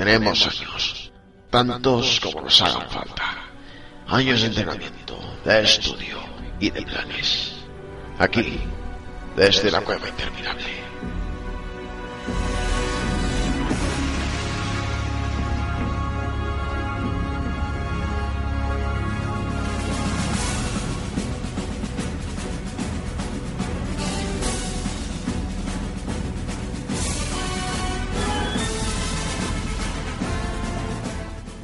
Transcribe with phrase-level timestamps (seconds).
[0.00, 1.12] Tenemos años,
[1.50, 3.36] tantos como nos hagan falta.
[4.06, 6.16] Años de entrenamiento, de estudio
[6.58, 7.52] y de planes.
[8.18, 8.60] Aquí,
[9.36, 10.89] desde la cueva interminable.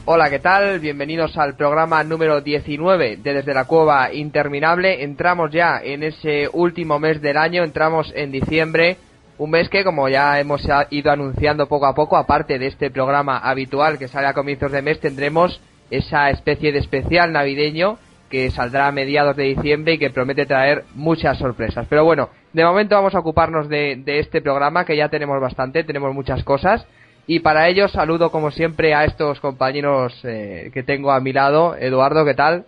[0.09, 0.79] Hola, ¿qué tal?
[0.79, 5.03] Bienvenidos al programa número 19 de Desde la Cueva Interminable.
[5.03, 8.99] Entramos ya en ese último mes del año, entramos en diciembre,
[9.37, 13.39] un mes que como ya hemos ido anunciando poco a poco, aparte de este programa
[13.39, 17.99] habitual que sale a comienzos de mes, tendremos esa especie de especial navideño
[18.31, 21.85] que saldrá a mediados de diciembre y que promete traer muchas sorpresas.
[21.91, 25.83] Pero bueno, de momento vamos a ocuparnos de, de este programa que ya tenemos bastante,
[25.83, 26.87] tenemos muchas cosas.
[27.27, 31.75] Y para ello saludo como siempre a estos compañeros eh, que tengo a mi lado.
[31.77, 32.67] Eduardo, ¿qué tal?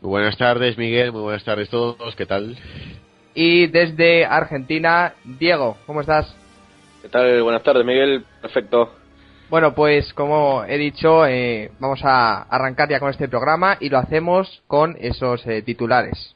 [0.00, 1.12] Muy buenas tardes, Miguel.
[1.12, 2.16] Muy buenas tardes a todos.
[2.16, 2.58] ¿Qué tal?
[3.34, 6.34] Y desde Argentina, Diego, ¿cómo estás?
[7.02, 7.42] ¿Qué tal?
[7.42, 8.24] Buenas tardes, Miguel.
[8.42, 8.92] Perfecto.
[9.50, 13.98] Bueno, pues como he dicho, eh, vamos a arrancar ya con este programa y lo
[13.98, 16.34] hacemos con esos eh, titulares.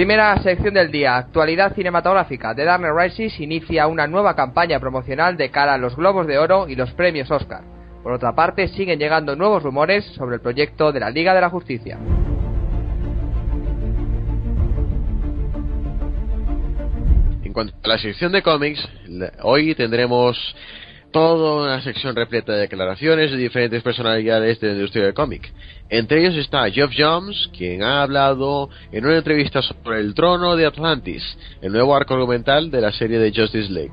[0.00, 2.54] Primera sección del día, actualidad cinematográfica.
[2.54, 6.66] The Dark Rises inicia una nueva campaña promocional de cara a los Globos de Oro
[6.70, 7.60] y los premios Oscar.
[8.02, 11.50] Por otra parte, siguen llegando nuevos rumores sobre el proyecto de la Liga de la
[11.50, 11.98] Justicia.
[17.44, 18.88] En cuanto a la sección de cómics,
[19.42, 20.56] hoy tendremos
[21.10, 25.52] toda una sección repleta de declaraciones de diferentes personalidades de la industria del cómic.
[25.88, 30.66] Entre ellos está Geoff Jones, quien ha hablado en una entrevista sobre el trono de
[30.66, 31.22] Atlantis,
[31.62, 33.92] el nuevo arco argumental de la serie de Justice League.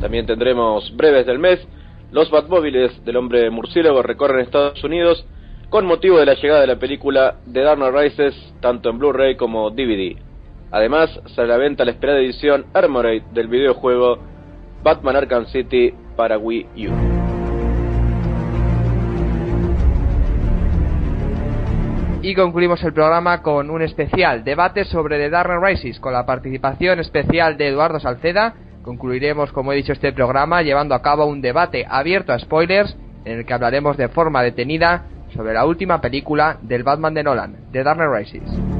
[0.00, 1.60] También tendremos breves del mes.
[2.12, 5.24] Los Batmóviles del hombre murciélago recorren Estados Unidos
[5.68, 9.70] con motivo de la llegada de la película The Dark Rises tanto en Blu-ray como
[9.70, 10.27] DVD.
[10.70, 14.18] Además, sale a la venta la esperada edición Armored del videojuego
[14.82, 17.18] Batman Arkham City para Wii U.
[22.20, 26.98] Y concluimos el programa con un especial debate sobre The Dark Rises con la participación
[26.98, 28.54] especial de Eduardo Salceda.
[28.82, 33.38] Concluiremos, como he dicho, este programa llevando a cabo un debate abierto a spoilers en
[33.38, 37.84] el que hablaremos de forma detenida sobre la última película del Batman de Nolan, The
[37.84, 38.77] Dark Rises.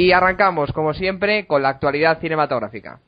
[0.00, 3.00] Y arrancamos, como siempre, con la actualidad cinematográfica.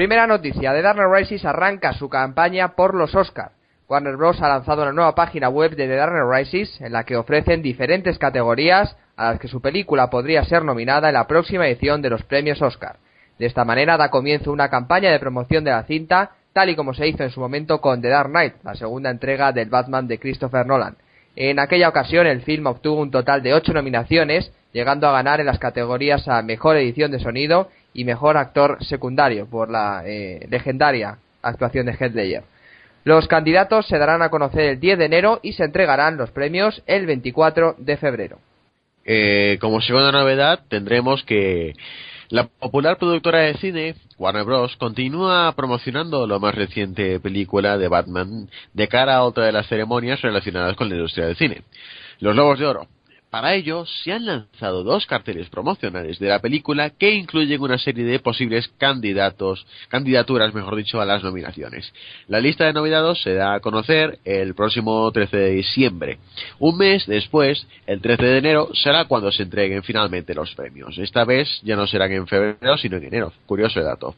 [0.00, 3.50] Primera noticia, The Dark Rises arranca su campaña por los Oscar.
[3.86, 4.40] Warner Bros.
[4.40, 8.18] ha lanzado una nueva página web de The Dark Rises en la que ofrecen diferentes
[8.18, 12.22] categorías a las que su película podría ser nominada en la próxima edición de los
[12.22, 12.96] premios Oscar.
[13.38, 16.94] De esta manera da comienzo una campaña de promoción de la cinta, tal y como
[16.94, 20.18] se hizo en su momento con The Dark Knight, la segunda entrega del Batman de
[20.18, 20.96] Christopher Nolan.
[21.36, 25.46] En aquella ocasión el film obtuvo un total de ocho nominaciones, llegando a ganar en
[25.46, 31.18] las categorías a Mejor Edición de Sonido y mejor actor secundario por la eh, legendaria
[31.42, 32.44] actuación de Heath Ledger.
[33.04, 36.82] Los candidatos se darán a conocer el 10 de enero y se entregarán los premios
[36.86, 38.38] el 24 de febrero.
[39.04, 41.74] Eh, como segunda novedad tendremos que
[42.28, 44.76] la popular productora de cine Warner Bros.
[44.76, 50.20] continúa promocionando la más reciente película de Batman de cara a otra de las ceremonias
[50.20, 51.62] relacionadas con la industria del cine.
[52.20, 52.86] Los Lobos de Oro,
[53.30, 58.04] Para ello, se han lanzado dos carteles promocionales de la película que incluyen una serie
[58.04, 61.92] de posibles candidatos, candidaturas, mejor dicho, a las nominaciones.
[62.26, 66.18] La lista de nominados se da a conocer el próximo 13 de diciembre.
[66.58, 70.98] Un mes después, el 13 de enero, será cuando se entreguen finalmente los premios.
[70.98, 73.32] Esta vez ya no serán en febrero, sino en enero.
[73.46, 74.16] Curioso dato.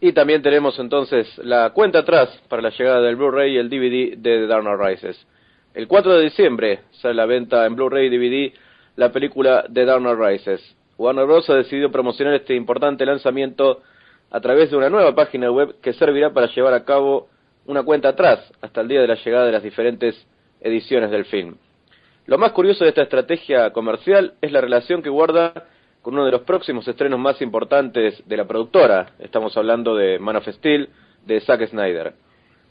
[0.00, 4.16] Y también tenemos entonces la cuenta atrás para la llegada del Blu-ray y el DVD
[4.16, 5.18] de The Dark Rises.
[5.74, 8.54] El 4 de diciembre sale a la venta en Blu-ray y DVD
[8.96, 10.76] la película The Dark Knight Rises.
[10.96, 11.48] Warner Bros.
[11.50, 13.82] ha decidido promocionar este importante lanzamiento
[14.30, 17.28] a través de una nueva página web que servirá para llevar a cabo
[17.66, 20.26] una cuenta atrás hasta el día de la llegada de las diferentes
[20.60, 21.56] ediciones del film.
[22.26, 25.66] Lo más curioso de esta estrategia comercial es la relación que guarda
[26.02, 29.12] con uno de los próximos estrenos más importantes de la productora.
[29.18, 30.88] Estamos hablando de Man of Steel,
[31.26, 32.14] de Zack Snyder.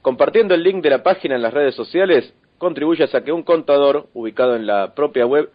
[0.02, 4.08] Compartiendo el link de la página en las redes sociales, contribuyes a que un contador
[4.14, 5.50] ubicado en la propia web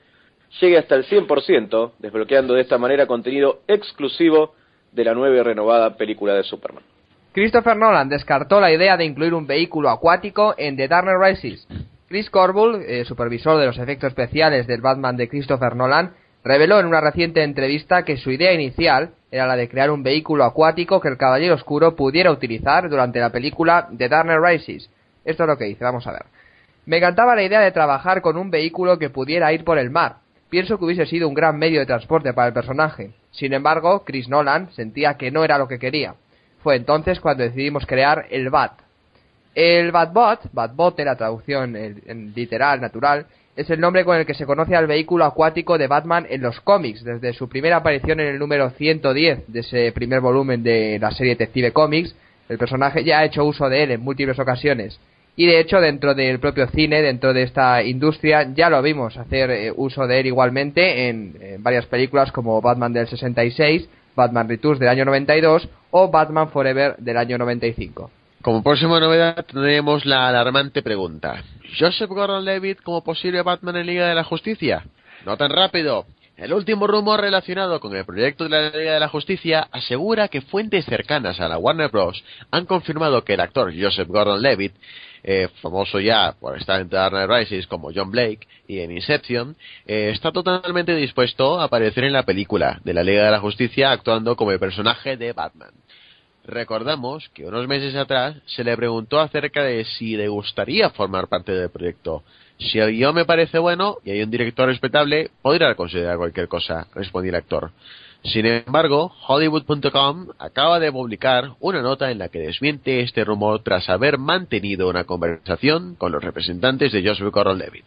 [0.60, 4.54] llegue hasta el 100%, desbloqueando de esta manera contenido exclusivo
[4.92, 6.84] de la nueva y renovada película de Superman.
[7.32, 11.66] Christopher Nolan descartó la idea de incluir un vehículo acuático en The Dark Knight Rises.
[12.08, 16.12] Chris Corbull, eh, supervisor de los efectos especiales del Batman de Christopher Nolan,
[16.44, 20.44] reveló en una reciente entrevista que su idea inicial era la de crear un vehículo
[20.44, 24.90] acuático que el Caballero Oscuro pudiera utilizar durante la película The Dark Rises.
[25.24, 26.24] Esto es lo que dice, vamos a ver.
[26.84, 30.16] Me encantaba la idea de trabajar con un vehículo que pudiera ir por el mar.
[30.50, 33.12] Pienso que hubiese sido un gran medio de transporte para el personaje.
[33.30, 36.14] Sin embargo, Chris Nolan sentía que no era lo que quería.
[36.62, 38.72] Fue entonces cuando decidimos crear el Bat.
[39.54, 44.46] El Batbot, Batbot la traducción en literal, natural, es el nombre con el que se
[44.46, 48.38] conoce al vehículo acuático de Batman en los cómics, desde su primera aparición en el
[48.38, 52.16] número 110 de ese primer volumen de la serie Detective Comics.
[52.48, 54.98] El personaje ya ha hecho uso de él en múltiples ocasiones
[55.34, 59.50] y de hecho, dentro del propio cine, dentro de esta industria, ya lo vimos hacer
[59.50, 64.90] eh, uso de él igualmente en, varias películas como Batman del 66, Batman Returns del
[64.90, 68.10] año 92 o Batman Forever del año 95.
[68.42, 71.42] Como próxima novedad tenemos la alarmante pregunta.
[71.78, 74.84] ¿Joseph Gordon-Levitt como posible Batman en Liga de la Justicia?
[75.24, 76.04] No tan rápido.
[76.36, 80.40] El último rumor relacionado con el proyecto de la Liga de la Justicia asegura que
[80.40, 82.24] fuentes cercanas a la Warner Bros.
[82.50, 84.74] han confirmado que el actor Joseph Gordon-Levitt
[85.24, 89.56] eh, famoso ya por estar en Dark Knight Rises como John Blake y en Inception,
[89.86, 93.92] eh, está totalmente dispuesto a aparecer en la película de la Liga de la Justicia
[93.92, 95.72] actuando como el personaje de Batman.
[96.44, 101.52] Recordamos que unos meses atrás se le preguntó acerca de si le gustaría formar parte
[101.52, 102.24] del proyecto.
[102.58, 106.88] Si el guion me parece bueno y hay un director respetable, podría considerar cualquier cosa,
[106.94, 107.70] respondió el actor.
[108.24, 113.88] Sin embargo, Hollywood.com acaba de publicar una nota en la que desmiente este rumor tras
[113.88, 117.86] haber mantenido una conversación con los representantes de Joshua Gordon-Levitt.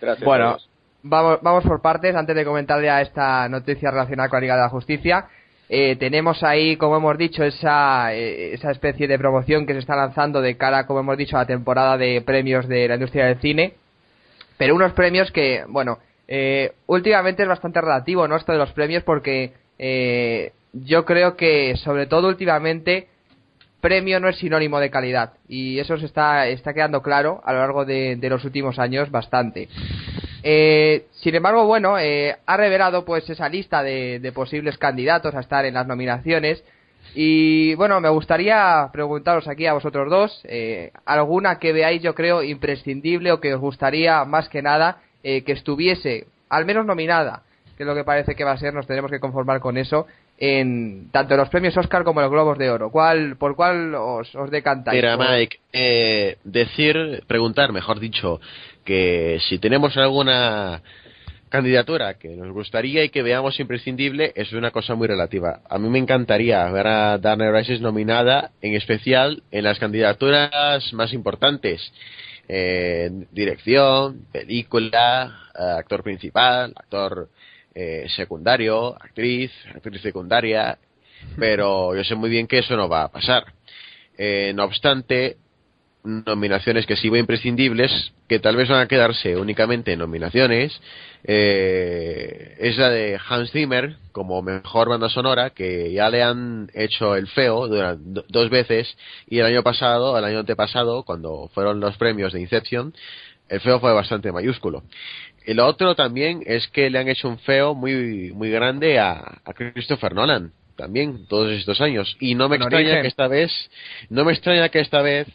[0.00, 0.24] Gracias.
[0.24, 0.58] Bueno,
[1.02, 2.14] vamos, vamos por partes.
[2.14, 5.26] Antes de comentar ya esta noticia relacionada con la Liga de la Justicia,
[5.68, 9.96] eh, tenemos ahí, como hemos dicho, esa, eh, esa especie de promoción que se está
[9.96, 13.40] lanzando de cara, como hemos dicho, a la temporada de premios de la industria del
[13.40, 13.74] cine.
[14.56, 15.98] Pero unos premios que, bueno,
[16.28, 18.36] eh, últimamente es bastante relativo, ¿no?
[18.36, 23.08] Esto de los premios porque eh, yo creo que, sobre todo últimamente,
[23.80, 27.60] premio no es sinónimo de calidad y eso se está, está quedando claro a lo
[27.60, 29.68] largo de, los últimos años bastante.
[30.42, 35.40] Eh, sin embargo, bueno, eh, ha revelado pues esa lista de, de, posibles candidatos a
[35.40, 36.62] estar en las nominaciones
[37.14, 42.42] y bueno, me gustaría preguntaros aquí a vosotros dos eh, alguna que veáis yo creo
[42.42, 47.42] imprescindible o que os gustaría más que nada eh, que estuviese al menos nominada,
[47.76, 50.06] que es lo que parece que va a ser, nos tenemos que conformar con eso,
[50.38, 52.90] en tanto en los premios Oscar como en los Globos de Oro.
[52.90, 54.96] ¿Cuál, ¿Por cuál os, os decantáis?
[54.96, 58.40] Mira, Mike, eh, decir, preguntar, mejor dicho,
[58.84, 60.82] que si tenemos alguna
[61.48, 65.60] candidatura que nos gustaría y que veamos imprescindible es una cosa muy relativa.
[65.68, 71.12] A mí me encantaría ver a Dana Rices nominada, en especial en las candidaturas más
[71.12, 71.92] importantes
[72.48, 77.28] eh, dirección, película, eh, actor principal, actor
[77.74, 80.78] eh, secundario, actriz, actriz secundaria,
[81.38, 83.44] pero yo sé muy bien que eso no va a pasar.
[84.16, 85.36] Eh, no obstante,
[86.04, 90.80] nominaciones que sí imprescindibles, que tal vez van a quedarse únicamente en nominaciones,
[91.24, 97.16] eh, es la de Hans Zimmer como mejor banda sonora, que ya le han hecho
[97.16, 101.96] el feo durante, dos veces, y el año pasado, el año antepasado, cuando fueron los
[101.96, 102.94] premios de Inception,
[103.48, 104.84] el feo fue bastante mayúsculo.
[105.46, 109.40] Y lo otro también es que le han hecho un feo muy, muy grande a,
[109.44, 112.16] a Christopher Nolan, también, todos estos años.
[112.20, 113.50] Y no me extraña que esta vez,
[114.08, 115.26] no me extraña que esta vez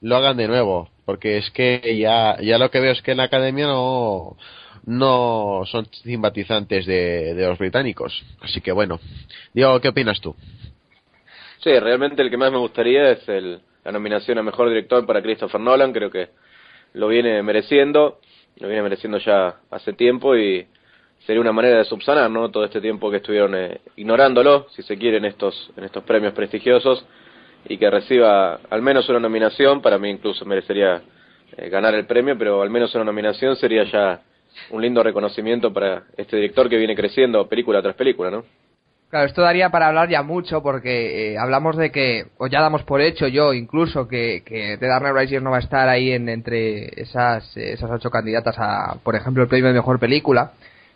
[0.00, 3.18] lo hagan de nuevo, porque es que ya, ya lo que veo es que en
[3.18, 4.36] la academia no,
[4.86, 8.22] no son simpatizantes de, los británicos.
[8.40, 9.00] Así que bueno,
[9.52, 10.34] Diego, ¿qué opinas tú?
[11.62, 15.22] Sí, realmente el que más me gustaría es el, la nominación a Mejor Director para
[15.22, 16.28] Christopher Nolan, creo que
[16.94, 18.20] lo viene mereciendo,
[18.58, 20.66] lo viene mereciendo ya hace tiempo y
[21.26, 22.50] sería una manera de subsanar ¿no?
[22.50, 26.32] todo este tiempo que estuvieron eh, ignorándolo, si se quiere, en estos, en estos premios
[26.32, 27.04] prestigiosos
[27.66, 31.02] y que reciba al menos una nominación, para mí incluso merecería
[31.56, 34.20] eh, ganar el premio, pero al menos una nominación sería ya
[34.70, 38.44] un lindo reconocimiento para este director que viene creciendo película tras película, ¿no?
[39.10, 42.84] Claro, esto daría para hablar ya mucho porque eh, hablamos de que, o ya damos
[42.84, 46.28] por hecho yo incluso, que, que The Dark Rises no va a estar ahí en,
[46.28, 50.52] entre esas, esas ocho candidatas a, por ejemplo, el premio de mejor película.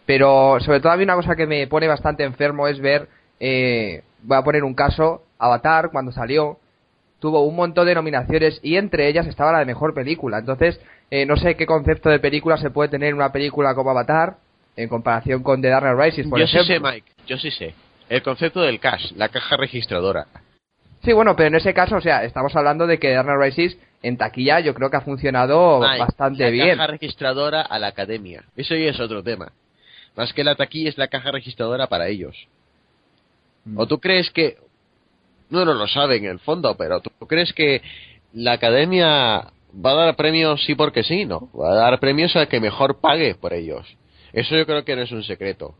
[0.07, 3.09] Pero sobre todo a mí una cosa que me pone bastante enfermo es ver,
[3.41, 6.59] eh, voy a poner un caso, Avatar cuando salió,
[7.19, 10.39] tuvo un montón de nominaciones y entre ellas estaba la de mejor película.
[10.39, 14.37] Entonces, eh, no sé qué concepto de película se puede tener una película como Avatar
[14.77, 16.67] en comparación con The Dark Knight Rises, por yo ejemplo.
[16.67, 17.75] sí sé, Mike, yo sí sé.
[18.09, 20.27] El concepto del cash, la caja registradora.
[21.03, 23.79] Sí, bueno, pero en ese caso, o sea, estamos hablando de que Dark Knight Rises
[24.03, 26.77] en taquilla yo creo que ha funcionado Mike, bastante la bien.
[26.77, 28.45] caja registradora a la academia.
[28.57, 29.53] Eso ya es otro tema.
[30.17, 32.49] Más que la taquilla es la caja registradora para ellos.
[33.65, 33.79] Mm.
[33.79, 34.59] ¿O tú crees que...
[35.55, 37.81] No, no lo saben en el fondo, pero ¿tú crees que
[38.33, 41.25] la academia va a dar premios sí porque sí?
[41.25, 41.49] No.
[41.59, 43.97] Va a dar premios al que mejor pague por ellos.
[44.33, 45.75] Eso yo creo que no es un secreto.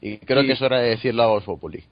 [0.00, 1.84] Y creo que es hora de decirlo a Voz Populi.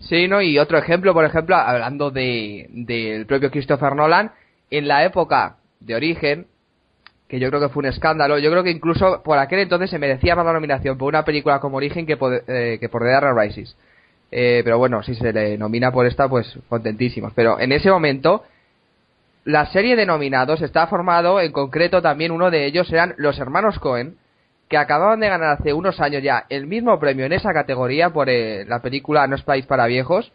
[0.00, 0.42] Sí, ¿no?
[0.42, 4.32] Y otro ejemplo, por ejemplo, hablando de del propio Christopher Nolan,
[4.70, 6.46] en la época de origen,
[7.28, 9.98] que yo creo que fue un escándalo, yo creo que incluso por aquel entonces se
[9.98, 13.08] merecía más la nominación por una película como Origen que por, eh, que por The
[13.08, 13.74] Dark Rises.
[14.34, 17.34] Eh, pero bueno, si se le nomina por esta, pues contentísimos.
[17.34, 18.44] Pero en ese momento,
[19.44, 23.78] la serie de nominados está formado, en concreto también uno de ellos eran los hermanos
[23.78, 24.16] Cohen,
[24.70, 28.30] que acababan de ganar hace unos años ya el mismo premio en esa categoría por
[28.30, 30.32] eh, la película No es país para viejos.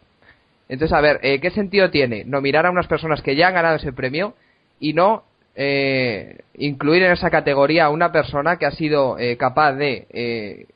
[0.68, 3.76] Entonces, a ver, eh, ¿qué sentido tiene nominar a unas personas que ya han ganado
[3.76, 4.34] ese premio
[4.78, 5.24] y no
[5.56, 10.68] eh, incluir en esa categoría a una persona que ha sido eh, capaz de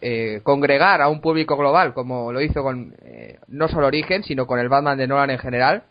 [0.00, 4.46] eh, congregar a un público global, como lo hizo con eh, no solo Origen, sino
[4.46, 5.82] con el Batman de Nolan en general,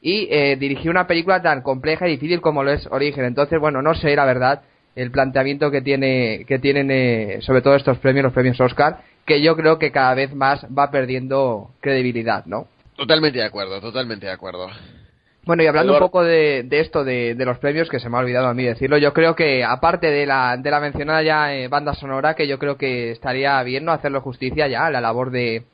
[0.00, 3.24] y eh, dirigir una película tan compleja y difícil como lo es Origen.
[3.24, 4.62] Entonces, bueno, no sé, la verdad,
[4.96, 9.42] el planteamiento que tiene que tienen eh, sobre todo estos premios, los premios Oscar, que
[9.42, 12.66] yo creo que cada vez más va perdiendo credibilidad, ¿no?
[12.96, 14.68] Totalmente de acuerdo, totalmente de acuerdo.
[15.50, 16.06] Bueno, y hablando Eduardo.
[16.06, 18.54] un poco de, de esto, de, de los premios, que se me ha olvidado a
[18.54, 22.34] mí decirlo, yo creo que, aparte de la, de la mencionada ya eh, banda sonora,
[22.34, 25.64] que yo creo que estaría bien no hacerlo justicia ya a la labor de,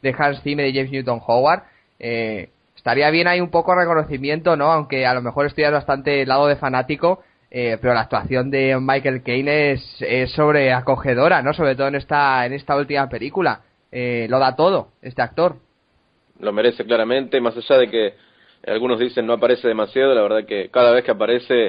[0.00, 1.64] de Hans Zimmer y James Newton Howard,
[1.98, 4.72] eh, estaría bien ahí un poco reconocimiento, ¿no?
[4.72, 9.22] Aunque a lo mejor estoy bastante lado de fanático, eh, pero la actuación de Michael
[9.22, 11.52] Caine es, es sobre acogedora, ¿no?
[11.52, 13.60] Sobre todo en esta, en esta última película.
[13.92, 15.56] Eh, lo da todo, este actor.
[16.40, 18.25] lo merece claramente, más allá de que
[18.66, 21.66] algunos dicen no aparece demasiado, la verdad que cada vez que aparece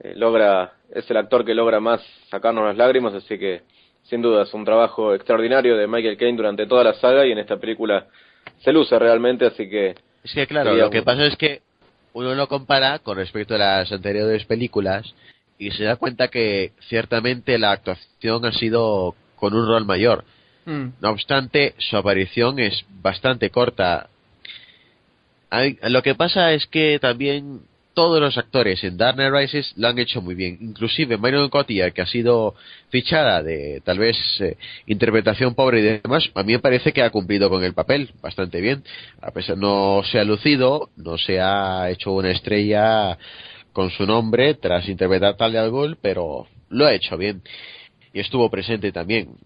[0.00, 3.62] eh, logra, es el actor que logra más sacarnos las lágrimas, así que
[4.04, 7.38] sin duda es un trabajo extraordinario de Michael Caine durante toda la saga y en
[7.38, 8.06] esta película
[8.60, 11.62] se luce realmente, así que Es que claro, lo que pasa es que
[12.12, 15.14] uno lo compara con respecto a las anteriores películas
[15.58, 20.24] y se da cuenta que ciertamente la actuación ha sido con un rol mayor.
[20.64, 20.88] Mm.
[21.00, 24.08] No obstante, su aparición es bastante corta.
[25.50, 27.60] Hay- lo que pasa es que también
[27.94, 30.56] todos los actores en Dark Knight Rises lo han hecho muy bien.
[30.60, 32.54] Inclusive Marion Cotillard, que ha sido
[32.90, 37.10] fichada de tal vez eh, interpretación pobre y demás, a mí me parece que ha
[37.10, 38.84] cumplido con el papel bastante bien.
[39.20, 43.18] A pesar no se ha lucido, no se ha hecho una estrella
[43.72, 47.42] con su nombre tras interpretar Talia al Ghul, pero lo ha hecho bien
[48.12, 49.36] y estuvo presente también.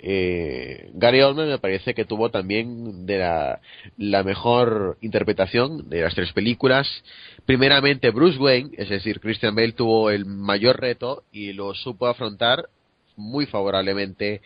[0.00, 3.60] Eh, Gary Oldman me parece que tuvo también de la,
[3.96, 6.88] la mejor interpretación de las tres películas.
[7.46, 12.68] Primeramente Bruce Wayne, es decir, Christian Bale tuvo el mayor reto y lo supo afrontar
[13.16, 14.40] muy favorablemente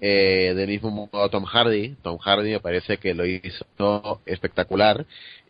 [0.00, 1.96] eh, del mismo modo Tom Hardy.
[2.02, 5.06] Tom Hardy me parece que lo hizo espectacular.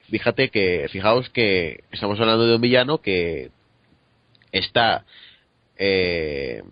[0.09, 3.51] Fíjate que, fijaos que estamos hablando de un villano que
[4.53, 5.05] está
[5.77, 6.63] eh,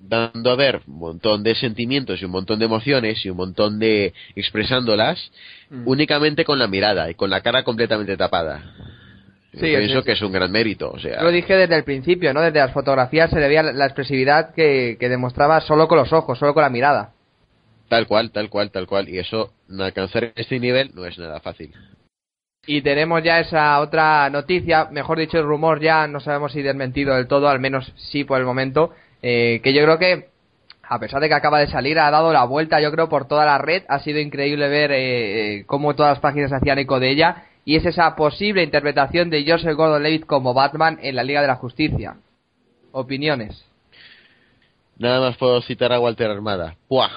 [0.00, 3.78] dando a ver un montón de sentimientos y un montón de emociones y un montón
[3.78, 5.30] de expresándolas
[5.70, 5.86] Mm.
[5.86, 8.62] únicamente con la mirada y con la cara completamente tapada.
[9.52, 12.32] Yo pienso es- que es un gran mérito, o sea, lo dije desde el principio,
[12.32, 12.40] ¿no?
[12.40, 16.12] Desde las fotografías se le veía la- la expresividad que, que demostraba solo con los
[16.12, 17.12] ojos, solo con la mirada.
[17.88, 21.72] tal cual, tal cual, tal cual, y eso alcanzar este nivel no es nada fácil.
[22.66, 27.16] Y tenemos ya esa otra noticia, mejor dicho, el rumor ya no sabemos si desmentido
[27.16, 30.30] del todo, al menos sí por el momento, eh, que yo creo que
[30.90, 33.46] a pesar de que acaba de salir, ha dado la vuelta, yo creo, por toda
[33.46, 33.84] la red.
[33.88, 37.44] Ha sido increíble ver eh, eh, cómo todas las páginas hacían eco de ella.
[37.64, 41.54] Y es esa posible interpretación de Joseph Gordon-Levitt como Batman en la Liga de la
[41.54, 42.16] Justicia.
[42.90, 43.64] Opiniones.
[44.98, 46.74] Nada más puedo citar a Walter Armada.
[46.88, 47.08] ¡Puah!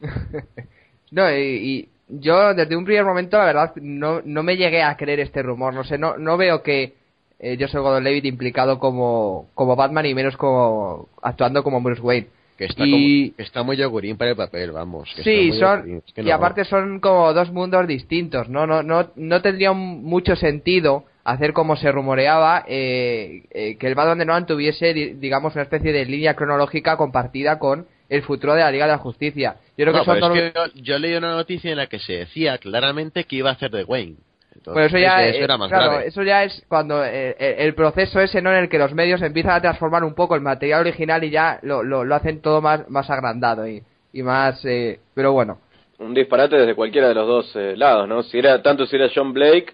[1.10, 5.20] no, y, yo desde un primer momento, la verdad, no, no me llegué a creer
[5.20, 5.74] este rumor.
[5.74, 6.94] No sé, no, no veo que
[7.38, 12.28] eh, Joseph Gordon-Levitt implicado como, como Batman y menos como actuando como Bruce Wayne.
[12.56, 13.34] Que está, y...
[13.36, 15.12] está muy yogurín para el papel, vamos.
[15.24, 16.02] sí, son.
[16.16, 18.64] y aparte son como dos mundos distintos, ¿no?
[18.64, 24.18] No, no, no tendría mucho sentido hacer como se rumoreaba eh, eh, que el Batman
[24.18, 28.70] de Nolan tuviese, digamos, una especie de línea cronológica compartida con el futuro de la
[28.70, 29.56] Liga de la Justicia.
[29.76, 33.50] Yo creo que, yo, leí una noticia en la que se decía claramente que iba
[33.50, 34.16] a hacer de Wayne
[34.56, 35.32] eso ya,
[35.68, 38.94] claro, eso ya es cuando eh, eh, el proceso ese no en el que los
[38.94, 42.60] medios empiezan a transformar un poco el material original y ya lo, lo, hacen todo
[42.60, 43.82] más, más agrandado y,
[44.12, 45.58] y más, eh, pero bueno.
[45.98, 48.22] Un disparate desde cualquiera de los dos lados, ¿no?
[48.22, 49.72] Si era tanto si era John Blake,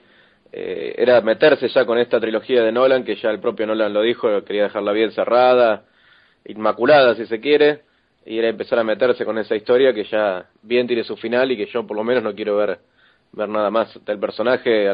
[0.53, 4.45] era meterse ya con esta trilogía de Nolan, que ya el propio Nolan lo dijo,
[4.45, 5.85] quería dejarla bien cerrada,
[6.45, 7.81] inmaculada si se quiere,
[8.27, 11.57] y era empezar a meterse con esa historia que ya bien tiene su final y
[11.57, 12.79] que yo por lo menos no quiero ver
[13.33, 14.89] ver nada más del personaje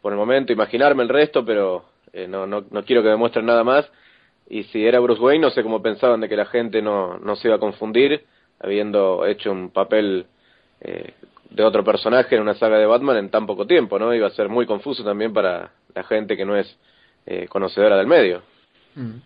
[0.00, 3.64] por el momento, imaginarme el resto, pero eh, no, no, no quiero que demuestren nada
[3.64, 3.90] más.
[4.48, 7.36] Y si era Bruce Wayne, no sé cómo pensaban de que la gente no, no
[7.36, 8.24] se iba a confundir,
[8.60, 10.26] habiendo hecho un papel
[10.80, 11.12] eh,
[11.50, 14.14] de otro personaje en una saga de Batman en tan poco tiempo, ¿no?
[14.14, 16.78] Iba a ser muy confuso también para la gente que no es
[17.26, 18.42] eh, conocedora del medio.
[18.94, 19.16] Mm.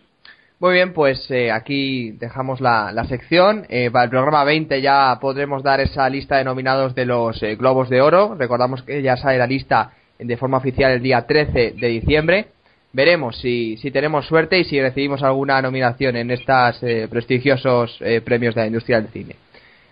[0.63, 3.65] Muy bien, pues eh, aquí dejamos la, sección.
[3.67, 7.57] Eh, para el programa 20 ya podremos dar esa lista de nominados de los eh,
[7.57, 8.37] Globos de Oro.
[8.39, 12.45] Recordamos que ya sale la lista de forma oficial el día 13 de diciembre.
[12.93, 18.61] Veremos si, si tenemos suerte y si recibimos alguna nominación en estos prestigiosos premios de
[18.61, 19.35] la industria del cine.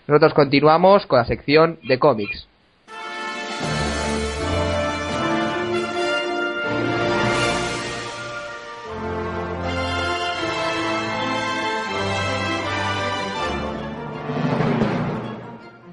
[0.08, 2.48] Nosotros continuamos con la sección de cómics.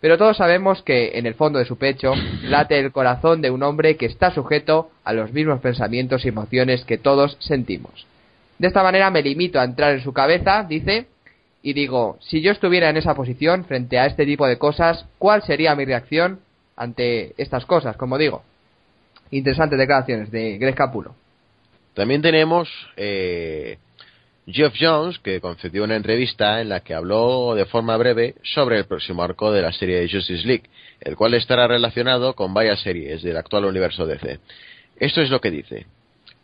[0.00, 3.62] Pero todos sabemos que en el fondo de su pecho late el corazón de un
[3.62, 8.06] hombre que está sujeto a los mismos pensamientos y emociones que todos sentimos.
[8.58, 11.06] De esta manera me limito a entrar en su cabeza, dice,
[11.62, 15.42] y digo, si yo estuviera en esa posición frente a este tipo de cosas, ¿cuál
[15.42, 16.40] sería mi reacción
[16.76, 17.96] ante estas cosas?
[17.96, 18.42] Como digo,
[19.30, 21.14] interesantes declaraciones de Greg Capulo.
[21.94, 23.78] También tenemos eh,
[24.48, 28.84] Jeff Jones, que concedió una entrevista en la que habló de forma breve sobre el
[28.84, 33.22] próximo arco de la serie de Justice League, el cual estará relacionado con varias series
[33.22, 34.38] del actual universo DC.
[34.98, 35.86] Esto es lo que dice.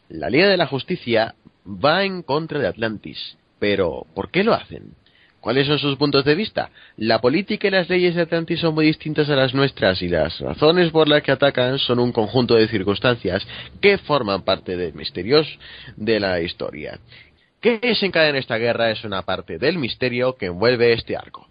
[0.09, 4.95] La Liga de la Justicia va en contra de Atlantis, pero ¿por qué lo hacen?
[5.41, 6.71] ¿Cuáles son sus puntos de vista?
[6.97, 10.39] La política y las leyes de Atlantis son muy distintas a las nuestras y las
[10.41, 13.47] razones por las que atacan son un conjunto de circunstancias
[13.81, 15.47] que forman parte del misterios
[15.97, 16.99] de la historia.
[17.63, 18.91] ¿Qué en esta guerra?
[18.91, 21.47] Es una parte del misterio que envuelve este arco.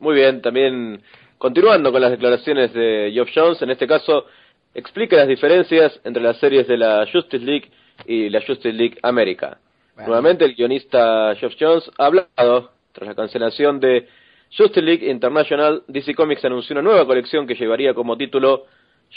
[0.00, 1.00] Muy bien, también
[1.38, 4.26] continuando con las declaraciones de Geoff Jones, en este caso
[4.74, 7.70] explica las diferencias entre las series de la Justice League
[8.06, 9.58] y la Justice League América.
[9.96, 14.08] Nuevamente el guionista Geoff Jones ha hablado tras la cancelación de
[14.56, 18.64] Justice League International, DC Comics anunció una nueva colección que llevaría como título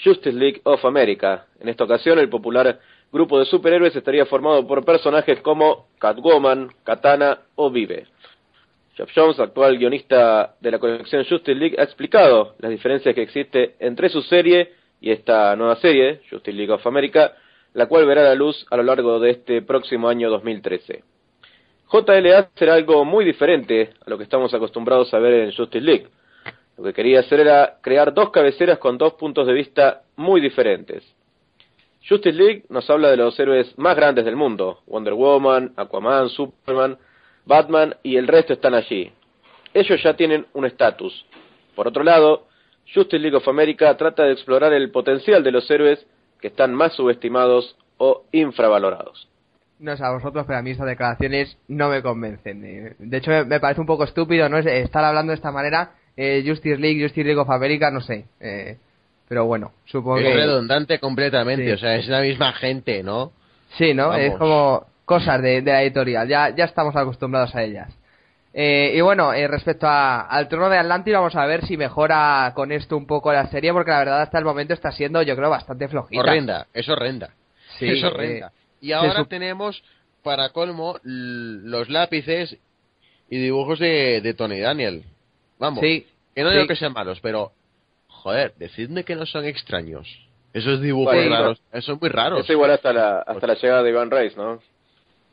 [0.04, 1.48] Justice League of America.
[1.60, 2.80] En esta ocasión, el popular
[3.12, 8.08] grupo de superhéroes estaría formado por personajes como Catwoman, Katana o Vive.
[8.96, 13.76] Jeff Jones, actual guionista de la colección Justice League, ha explicado las diferencias que existe
[13.80, 17.34] entre su serie y esta nueva serie, Justice League of America,
[17.74, 21.04] la cual verá la luz a lo largo de este próximo año 2013.
[21.92, 26.08] JLA será algo muy diferente a lo que estamos acostumbrados a ver en Justice League.
[26.78, 31.04] Lo que quería hacer era crear dos cabeceras con dos puntos de vista muy diferentes.
[32.08, 36.98] Justice League nos habla de los héroes más grandes del mundo, Wonder Woman, Aquaman, Superman,
[37.46, 39.12] Batman y el resto están allí.
[39.74, 41.26] Ellos ya tienen un estatus.
[41.76, 42.48] Por otro lado,
[42.94, 46.06] Justice League of America trata de explorar el potencial de los héroes
[46.42, 49.32] que están más subestimados o infravalorados
[49.82, 52.64] no sé a vosotros, pero a mí estas declaraciones no me convencen.
[52.64, 55.96] Eh, de hecho, me parece un poco estúpido no estar hablando de esta manera.
[56.16, 58.26] Eh, Justice League, Justice League of America, no sé.
[58.40, 58.78] Eh,
[59.32, 60.30] pero bueno, supongo es que.
[60.32, 63.32] Es redundante completamente, o sea, es la misma gente, ¿no?
[63.78, 64.14] Sí, ¿no?
[64.14, 67.98] Es como cosas de, la editorial, ya, ya estamos acostumbrados a ellas.
[68.54, 73.08] y bueno, respecto al trono de Atlantis, vamos a ver si mejora con esto un
[73.08, 76.20] poco la serie, porque la verdad hasta el momento está siendo, yo creo, bastante flojita.
[76.20, 77.30] Horrenda, es horrenda.
[77.80, 78.52] Sí, es horrenda.
[78.82, 79.82] Y ahora tenemos,
[80.24, 82.58] para colmo, los lápices
[83.30, 85.06] y dibujos de, Tony Daniel.
[85.58, 87.54] Vamos, que no digo que sean malos, pero,
[88.22, 90.08] joder, decidme que no son extraños.
[90.54, 92.42] Esos dibujos raros, son muy raros.
[92.42, 94.60] Es igual hasta la, hasta la llegada de Iván Reis, ¿no?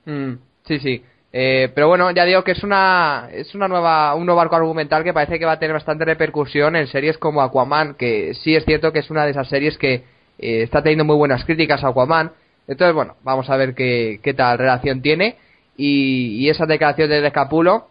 [0.04, 1.02] Mm, sí, sí.
[1.32, 5.04] Eh, pero bueno, ya digo que es una es una nueva un nuevo arco argumental
[5.04, 8.64] que parece que va a tener bastante repercusión en series como Aquaman, que sí es
[8.64, 10.04] cierto que es una de esas series que
[10.38, 12.32] eh, está teniendo muy buenas críticas a Aquaman
[12.68, 15.36] entonces, bueno, vamos a ver qué, qué tal relación tiene.
[15.76, 17.88] Y, esa declaración de Descapulo,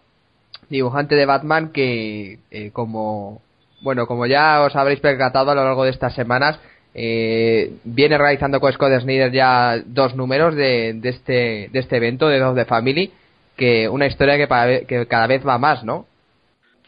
[0.70, 3.42] dibujante de Batman, que eh, como,
[3.82, 6.60] bueno, como ya os habréis percatado a lo largo de estas semanas,
[6.94, 12.28] eh, viene realizando con Scott Snyder ya dos números de, de, este, de este evento
[12.28, 13.12] de Dos de Family,
[13.56, 16.08] que una historia que, que cada vez va más, ¿no?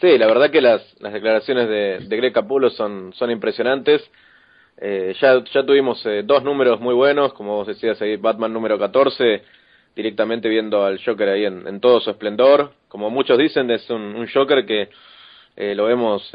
[0.01, 4.01] Sí, la verdad que las, las declaraciones de, de Greg Capullo son, son impresionantes.
[4.77, 8.79] Eh, ya, ya tuvimos eh, dos números muy buenos, como vos decías ahí, Batman número
[8.79, 9.43] 14,
[9.95, 12.71] directamente viendo al Joker ahí en, todo su esplendor.
[12.87, 14.89] Como muchos dicen, es un, un Joker que
[15.57, 16.31] eh, lo vemos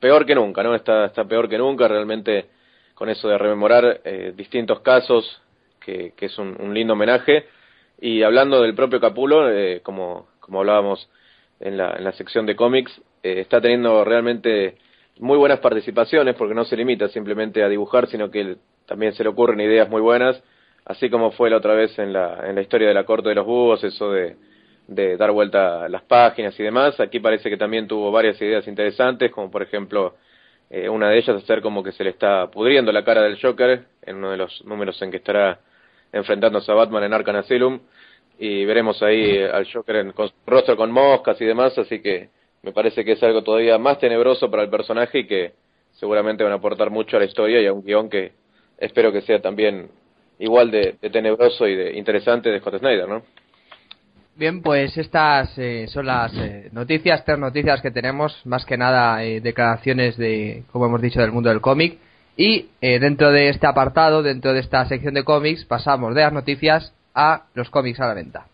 [0.00, 0.74] peor que nunca, ¿no?
[0.74, 2.46] Está, está peor que nunca, realmente
[2.94, 4.00] con eso de rememorar
[4.36, 5.42] distintos casos,
[5.80, 7.46] que, que es un, un, lindo homenaje.
[8.00, 9.48] Y hablando del propio Capulo,
[9.82, 11.08] como, como hablábamos
[11.58, 12.92] en la, en la sección de cómics,
[13.22, 14.76] está teniendo realmente
[15.18, 19.30] muy buenas participaciones, porque no se limita simplemente a dibujar, sino que también se le
[19.30, 20.42] ocurren ideas muy buenas,
[20.84, 23.34] así como fue la otra vez en la, en la historia de la corte de
[23.34, 24.36] los búhos, eso de,
[24.86, 26.98] de dar vuelta a las páginas y demás.
[27.00, 30.14] Aquí parece que también tuvo varias ideas interesantes, como por ejemplo
[30.70, 33.84] eh, una de ellas hacer como que se le está pudriendo la cara del Joker
[34.02, 35.60] en uno de los números en que estará
[36.12, 37.80] enfrentándose a Batman en Arkham Asylum
[38.38, 42.30] y veremos ahí al Joker con su rostro con moscas y demás, así que
[42.62, 45.52] me parece que es algo todavía más tenebroso para el personaje y que
[45.92, 48.32] seguramente van a aportar mucho a la historia y a un guion que
[48.78, 49.90] espero que sea también
[50.38, 53.22] igual de, tenebroso y de interesante de Scott Snyder, ¿no?
[54.34, 59.22] Bien, pues estas eh, son las eh, noticias, tres noticias que tenemos, más que nada
[59.22, 61.98] eh, declaraciones de, como hemos dicho, del mundo del cómic.
[62.34, 66.94] Y dentro de este apartado, dentro de esta sección de cómics, pasamos de las noticias
[67.14, 68.46] a los cómics a la venta.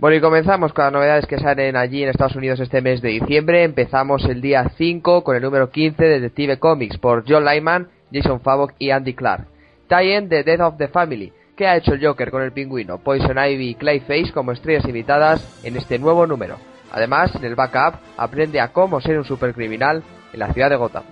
[0.00, 3.08] Bueno, y comenzamos con las novedades que salen allí en Estados Unidos este mes de
[3.08, 3.64] diciembre.
[3.64, 8.40] Empezamos el día 5 con el número 15 de Detective Comics por John Lyman, Jason
[8.40, 9.48] Favok y Andy Clark.
[9.88, 11.32] Tie-in The Death of the Family.
[11.56, 15.64] ¿Qué ha hecho el Joker con el pingüino, Poison Ivy y Clayface como estrellas invitadas
[15.64, 16.58] en este nuevo número?
[16.92, 21.02] Además, en el backup, aprende a cómo ser un supercriminal en la ciudad de Gotham.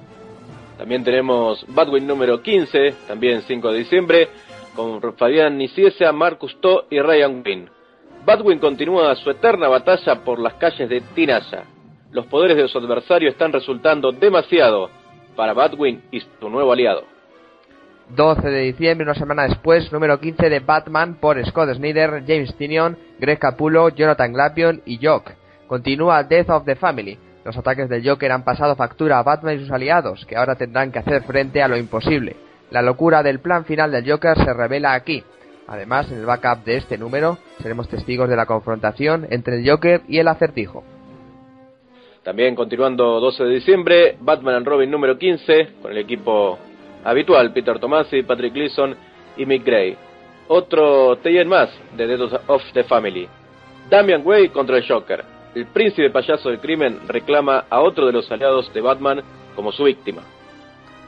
[0.79, 4.29] También tenemos Batwing número 15, también 5 de diciembre,
[4.77, 7.76] con Fabián Niciesa, Marcus To y Ryan Wynn.
[8.27, 11.63] Batwin continúa su eterna batalla por las calles de Tinaya.
[12.11, 14.91] Los poderes de su adversario están resultando demasiado
[15.37, 17.05] para Batwin y su nuevo aliado.
[18.09, 22.99] 12 de diciembre, una semana después, número 15 de Batman por Scott Snyder, James Tinion,
[23.21, 25.31] Greg Capullo, Jonathan Glapion y Jock.
[25.69, 27.17] Continúa Death of the Family.
[27.45, 30.91] Los ataques del Joker han pasado factura a Batman y sus aliados, que ahora tendrán
[30.91, 32.35] que hacer frente a lo imposible.
[32.71, 35.23] La locura del plan final del Joker se revela aquí.
[35.67, 40.03] Además, en el backup de este número, seremos testigos de la confrontación entre el Joker
[40.09, 40.85] y el acertijo.
[42.23, 46.59] También continuando 12 de diciembre, Batman and Robin número 15, con el equipo
[47.05, 48.97] habitual, Peter Tomasi, Patrick Gleason
[49.37, 49.97] y Mick Gray.
[50.49, 53.29] Otro TN más de Death of the Family.
[53.89, 58.31] Damian Way contra el Joker el príncipe payaso del crimen reclama a otro de los
[58.31, 59.23] aliados de Batman
[59.55, 60.23] como su víctima.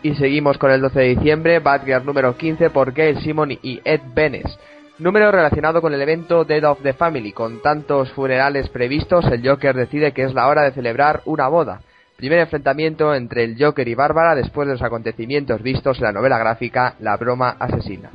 [0.02, 4.00] Y seguimos con el 12 de diciembre, Batgirl número 15 por Gail Simon y Ed
[4.14, 4.58] Benes.
[4.98, 7.32] Número relacionado con el evento Dead of the Family.
[7.32, 11.80] Con tantos funerales previstos, el Joker decide que es la hora de celebrar una boda.
[12.16, 16.38] Primer enfrentamiento entre el Joker y Bárbara después de los acontecimientos vistos en la novela
[16.38, 18.10] gráfica La broma asesina.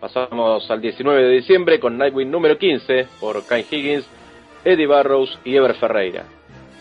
[0.00, 4.08] Pasamos al 19 de diciembre con Nightwing número 15 por Kai Higgins
[4.64, 6.24] Eddie Barrows y Ever Ferreira.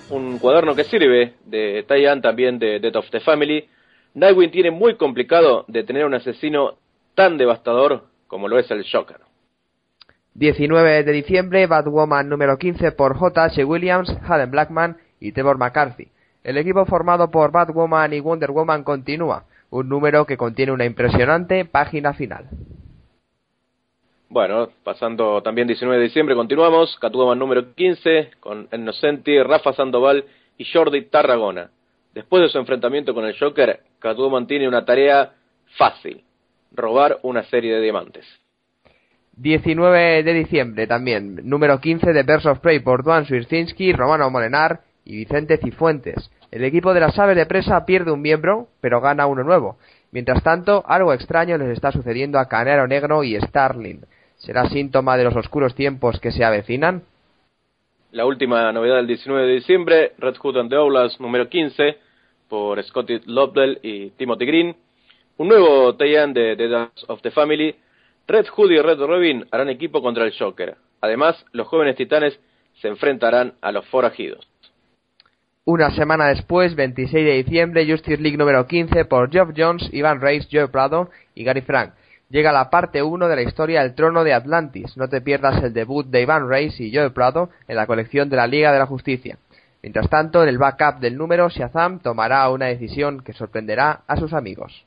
[0.09, 3.67] Un cuaderno que sirve de tie también de Death of the Family.
[4.17, 6.73] Nightwing tiene muy complicado de tener un asesino
[7.13, 9.17] tan devastador como lo es el Joker.
[10.33, 13.63] 19 de diciembre, Batwoman número 15 por J.H.
[13.63, 16.07] Williams, Haden Blackman y Trevor McCarthy.
[16.43, 21.65] El equipo formado por Batwoman y Wonder Woman continúa, un número que contiene una impresionante
[21.65, 22.49] página final.
[24.29, 26.97] Bueno, pasando también 19 de diciembre, continuamos.
[26.99, 30.25] Catwoman número 15 con Innocenti, Rafa Sandoval
[30.57, 31.69] y Jordi Tarragona.
[32.17, 35.33] Después de su enfrentamiento con el Joker, Catwoman tiene una tarea
[35.77, 36.23] fácil:
[36.71, 38.25] robar una serie de diamantes.
[39.33, 44.79] 19 de diciembre también, número 15 de Birds of Prey por Duan Swierczynski, Romano Molenar
[45.05, 46.31] y Vicente Cifuentes.
[46.49, 49.77] El equipo de las aves de presa pierde un miembro, pero gana uno nuevo.
[50.11, 54.01] Mientras tanto, algo extraño les está sucediendo a Canero Negro y Starling.
[54.37, 57.03] ¿Será síntoma de los oscuros tiempos que se avecinan?
[58.09, 62.06] La última novedad del 19 de diciembre, Red Hood and the Outlaws número 15,
[62.47, 64.75] por Scotty Lobdell y Timothy Green.
[65.37, 67.75] Un nuevo tie de The Dance of the Family.
[68.27, 70.75] Red Hood y Red Robin harán equipo contra el Joker.
[71.01, 72.39] Además, los jóvenes titanes
[72.81, 74.47] se enfrentarán a los forajidos.
[75.65, 80.47] Una semana después, 26 de diciembre, Justice League número 15 por Geoff Jones, Ivan Reis,
[80.51, 81.93] Joe Prado y Gary Frank
[82.29, 84.97] llega la parte 1 de la historia El Trono de Atlantis.
[84.97, 88.37] No te pierdas el debut de Ivan Reis y Joe Prado en la colección de
[88.37, 89.37] la Liga de la Justicia.
[89.87, 94.33] Mientras tanto, en el backup del número, Shazam tomará una decisión que sorprenderá a sus
[94.33, 94.83] amigos.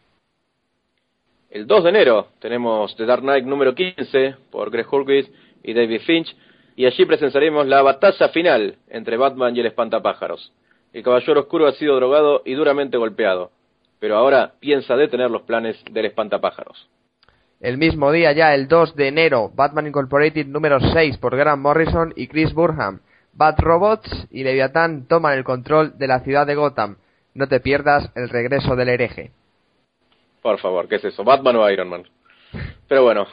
[1.48, 5.30] El 2 de enero tenemos The Dark Knight número 15 por Greg Hurwitz
[5.62, 6.36] y David Finch
[6.76, 10.52] y allí presenciaremos la batalla final entre Batman y el espantapájaros.
[10.92, 13.52] El Caballero Oscuro ha sido drogado y duramente golpeado,
[14.00, 16.90] pero ahora piensa detener los planes del espantapájaros.
[17.58, 22.12] El mismo día ya, el 2 de enero, Batman Incorporated número 6 por Grant Morrison
[22.16, 23.00] y Chris Burham.
[23.32, 26.96] Bat Robots y Leviathan toman el control de la ciudad de Gotham.
[27.34, 29.30] No te pierdas el regreso del hereje.
[30.42, 31.24] Por favor, ¿qué es eso?
[31.24, 32.04] ¿Batman o Iron Man?
[32.88, 33.26] Pero bueno,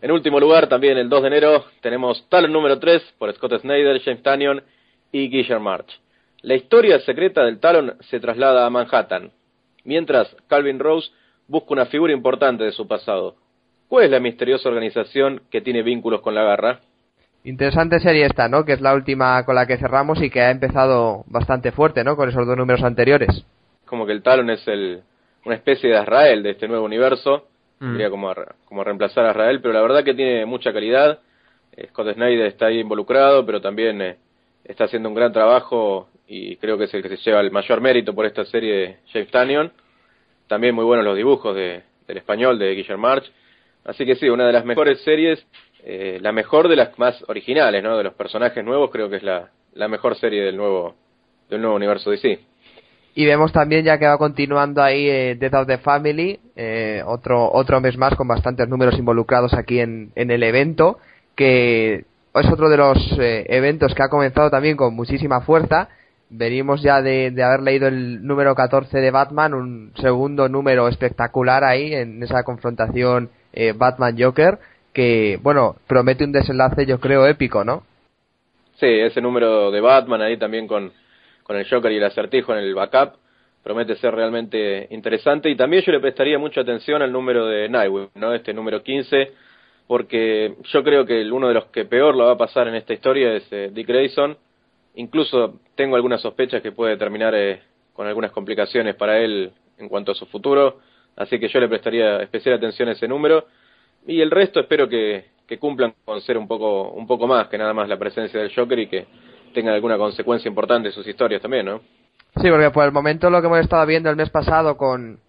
[0.00, 4.00] en último lugar, también el 2 de enero, tenemos Talon número 3 por Scott Snyder,
[4.02, 4.62] James Tannion
[5.12, 6.00] y Guillermo March.
[6.42, 9.32] La historia secreta del Talon se traslada a Manhattan,
[9.84, 11.10] mientras Calvin Rose
[11.48, 13.36] busca una figura importante de su pasado,
[13.88, 16.80] ¿Cuál es la misteriosa organización que tiene vínculos con la garra?
[17.44, 18.64] Interesante serie esta, ¿no?
[18.64, 22.16] Que es la última con la que cerramos y que ha empezado bastante fuerte, ¿no?
[22.16, 23.44] Con esos dos números anteriores.
[23.84, 25.02] Como que el Talon es el,
[25.44, 27.48] una especie de Israel de este nuevo universo.
[27.78, 28.10] Sería mm.
[28.10, 31.18] como, como reemplazar a Israel, pero la verdad que tiene mucha calidad.
[31.76, 34.16] Eh, Scott Snyder está ahí involucrado, pero también eh,
[34.64, 37.82] está haciendo un gran trabajo y creo que es el que se lleva el mayor
[37.82, 39.70] mérito por esta serie James Tannion.
[40.46, 43.30] También muy buenos los dibujos de, del español de Guillermo March
[43.84, 45.44] Así que sí, una de las mejores series,
[45.84, 47.96] eh, la mejor de las más originales, ¿no?
[47.96, 50.94] De los personajes nuevos, creo que es la, la mejor serie del nuevo,
[51.50, 52.40] del nuevo universo DC.
[53.16, 57.50] Y vemos también ya que va continuando ahí eh, Death of the Family, eh, otro,
[57.52, 60.98] otro mes más con bastantes números involucrados aquí en, en el evento,
[61.36, 62.04] que
[62.40, 65.88] es otro de los eh, eventos que ha comenzado también con muchísima fuerza.
[66.30, 71.62] Venimos ya de, de, haber leído el número 14 de Batman, un segundo número espectacular
[71.62, 74.58] ahí en esa confrontación eh, Batman Joker,
[74.94, 77.82] que, bueno, promete un desenlace, yo creo, épico, ¿no?
[78.76, 80.92] Sí, ese número de Batman ahí también con,
[81.42, 83.16] con el Joker y el acertijo en el backup
[83.64, 88.10] promete ser realmente interesante y también yo le prestaría mucha atención al número de Nightwing,
[88.14, 88.34] ¿no?
[88.34, 89.32] Este número 15,
[89.86, 92.92] porque yo creo que uno de los que peor lo va a pasar en esta
[92.92, 94.36] historia es eh, Dick Grayson.
[94.96, 97.62] Incluso tengo algunas sospechas que puede terminar eh,
[97.94, 100.80] con algunas complicaciones para él en cuanto a su futuro.
[101.16, 103.46] Así que yo le prestaría especial atención a ese número.
[104.06, 107.72] Y el resto espero que, cumplan con ser un poco, un poco más que nada
[107.72, 109.06] más la presencia del Joker y que
[109.54, 111.80] tengan alguna consecuencia importante en sus historias también, ¿no?
[112.42, 115.20] Sí, porque por el momento lo que hemos estado viendo el mes pasado con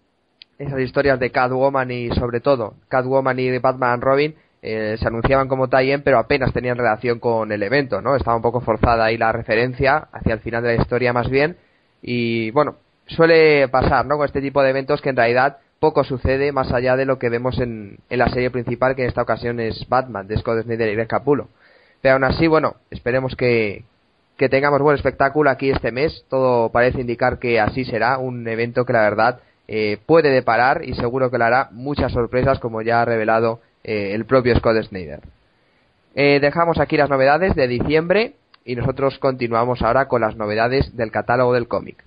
[0.57, 5.69] esas historias de Catwoman y sobre todo Catwoman y Batman Robin eh, se anunciaban como
[5.69, 8.15] tie pero apenas tenían relación con el evento, ¿no?
[8.15, 11.57] Estaba un poco forzada ahí la referencia hacia el final de la historia más bien
[12.01, 14.17] y bueno, suele pasar, ¿no?
[14.17, 17.29] Con este tipo de eventos que en realidad poco sucede más allá de lo que
[17.29, 20.95] vemos en, la serie principal que en esta ocasión es Batman de Scott Snyder y
[20.95, 21.47] Greg Capullo.
[22.01, 23.83] Pero aún así, bueno, esperemos que,
[24.37, 26.25] que tengamos buen espectáculo aquí este mes.
[26.29, 30.93] Todo parece indicar que así será, un evento que la verdad eh, puede deparar y
[30.93, 35.21] seguro que le hará muchas sorpresas como ya ha revelado eh, el propio Scott Snyder.
[36.13, 38.33] Eh, dejamos aquí las novedades de diciembre
[38.63, 42.03] y nosotros continuamos ahora con las novedades del catálogo del cómic.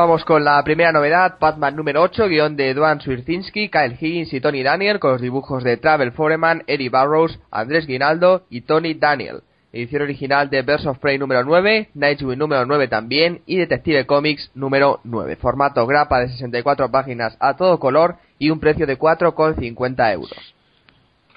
[0.00, 4.40] Vamos con la primera novedad, Batman número 8, guion de Duane Swierczynski, Kyle Higgins y
[4.40, 9.42] Tony Daniel, con los dibujos de Travel Foreman, Eddie Barrows, Andrés Guinaldo y Tony Daniel.
[9.74, 14.50] Edición original de Birds of Prey número 9, Nightwing número 9 también y Detective Comics
[14.54, 15.36] número 9.
[15.36, 20.54] Formato grapa de 64 páginas a todo color y un precio de 4,50 euros.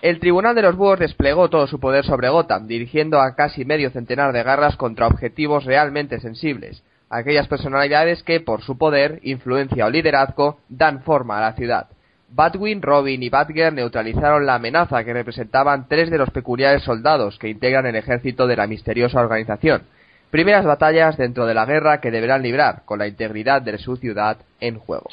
[0.01, 3.89] El Tribunal de los Búhos desplegó todo su poder sobre Gotham, dirigiendo a casi medio
[3.89, 6.81] centenar de garras contra objetivos realmente sensibles
[7.13, 11.87] aquellas personalidades que, por su poder, influencia o liderazgo, dan forma a la ciudad.
[12.29, 17.49] Batwing, Robin y Batgirl neutralizaron la amenaza que representaban tres de los peculiares soldados que
[17.49, 19.83] integran el ejército de la misteriosa organización.
[20.31, 24.37] Primeras batallas dentro de la guerra que deberán librar, con la integridad de su ciudad
[24.59, 25.09] en juego.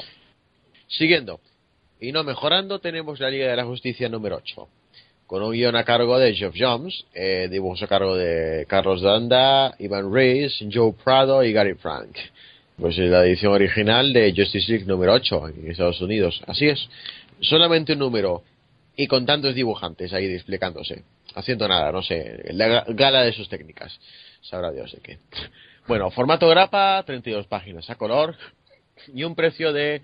[0.87, 1.39] Siguiendo,
[1.99, 4.67] y no mejorando, tenemos la Liga de la Justicia número 8
[5.31, 9.73] con un guion a cargo de Geoff Jones, eh, dibujos a cargo de Carlos Danda,
[9.79, 12.17] Ivan Reis, Joe Prado y Gary Frank.
[12.77, 16.43] Pues es la edición original de Justice League número 8 en Estados Unidos.
[16.47, 16.85] Así es,
[17.39, 18.43] solamente un número
[18.97, 23.97] y con tantos dibujantes ahí explicándose, haciendo nada, no sé, la gala de sus técnicas.
[24.41, 25.19] Sabrá Dios de qué.
[25.87, 28.35] Bueno, formato grapa, 32 páginas a color
[29.13, 30.01] y un precio de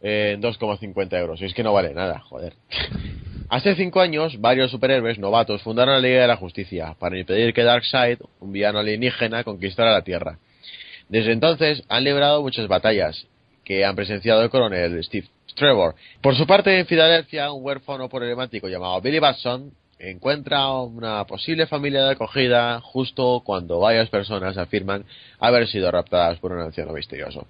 [0.00, 1.42] eh, 2,50 euros.
[1.42, 2.54] Y es que no vale nada, joder.
[3.52, 7.62] Hace cinco años, varios superhéroes novatos fundaron la Liga de la Justicia para impedir que
[7.62, 10.38] Darkseid, un villano alienígena, conquistara la Tierra.
[11.10, 13.26] Desde entonces han librado muchas batallas
[13.62, 15.96] que han presenciado el coronel Steve Trevor.
[16.22, 22.04] Por su parte, en Filadelfia, un huérfano problemático llamado Billy Batson encuentra una posible familia
[22.04, 25.04] de acogida justo cuando varias personas afirman
[25.38, 27.46] haber sido raptadas por un anciano misterioso.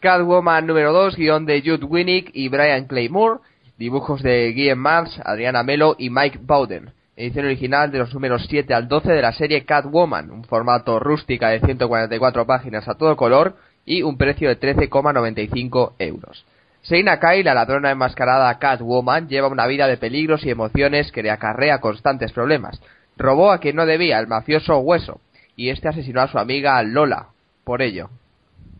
[0.00, 3.38] Catwoman número 2, guion de Jude Winnick y Brian Claymore
[3.76, 6.92] Dibujos de Guillaume Mars, Adriana Melo y Mike Bowden.
[7.16, 11.48] Edición original de los números 7 al 12 de la serie Catwoman, un formato rústica
[11.48, 16.44] de 144 páginas a todo color y un precio de 13,95 euros.
[16.82, 21.32] Seina Kai, la ladrona enmascarada Catwoman, lleva una vida de peligros y emociones que le
[21.32, 22.80] acarrea constantes problemas.
[23.16, 25.20] Robó a quien no debía, el mafioso Hueso,
[25.56, 27.28] y este asesinó a su amiga Lola.
[27.64, 28.10] Por ello.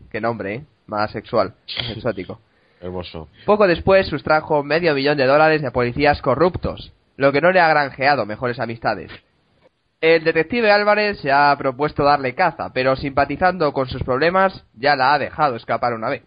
[0.09, 0.63] Qué nombre, ¿eh?
[0.87, 2.39] Más sexual, más exótico.
[3.45, 7.69] Poco después sustrajo medio millón de dólares de policías corruptos, lo que no le ha
[7.69, 9.11] granjeado mejores amistades.
[10.01, 15.13] El detective Álvarez se ha propuesto darle caza, pero simpatizando con sus problemas ya la
[15.13, 16.23] ha dejado escapar una vez.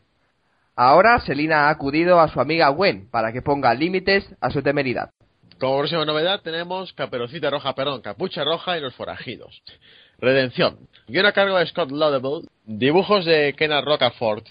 [0.74, 5.10] Ahora Selina ha acudido a su amiga Gwen para que ponga límites a su temeridad.
[5.58, 9.60] Como próxima novedad tenemos Caperucita Roja, perdón, Capucha Roja y los Forajidos.
[10.20, 10.78] Redención.
[11.08, 12.48] Guión a cargo de Scott Laudable.
[12.64, 14.46] Dibujos de Kenneth Rocafort.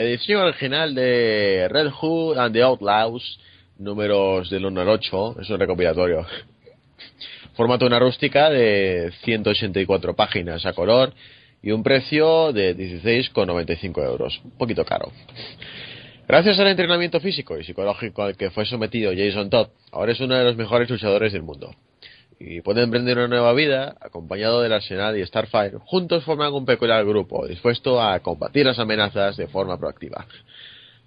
[0.00, 3.38] Edición original de Red Hood and the Outlaws,
[3.76, 6.24] números del 1 al 8, es un recopilatorio.
[7.54, 11.12] Formato una rústica de 184 páginas a color
[11.62, 15.12] y un precio de 16,95 euros, un poquito caro.
[16.26, 20.34] Gracias al entrenamiento físico y psicológico al que fue sometido Jason Todd, ahora es uno
[20.34, 21.74] de los mejores luchadores del mundo
[22.42, 25.76] y pueden emprender una nueva vida acompañado del Arsenal y Starfire.
[25.84, 30.24] Juntos forman un peculiar grupo dispuesto a combatir las amenazas de forma proactiva.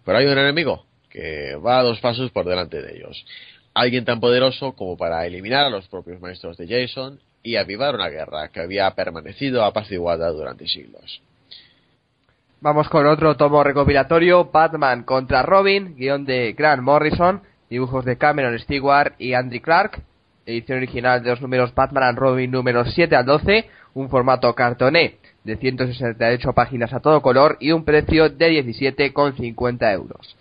[0.05, 3.25] Pero hay un enemigo que va a dos pasos por delante de ellos.
[3.73, 8.09] Alguien tan poderoso como para eliminar a los propios maestros de Jason y avivar una
[8.09, 11.23] guerra que había permanecido apaciguada durante siglos.
[12.61, 18.57] Vamos con otro tomo recopilatorio, Batman contra Robin, guion de Grant Morrison, dibujos de Cameron
[18.59, 20.03] Stewart y Andy Clark,
[20.45, 25.17] edición original de los números Batman and Robin números 7 al 12, un formato cartoné
[25.43, 30.37] de 168 páginas a todo color y un precio de 17,50 euros.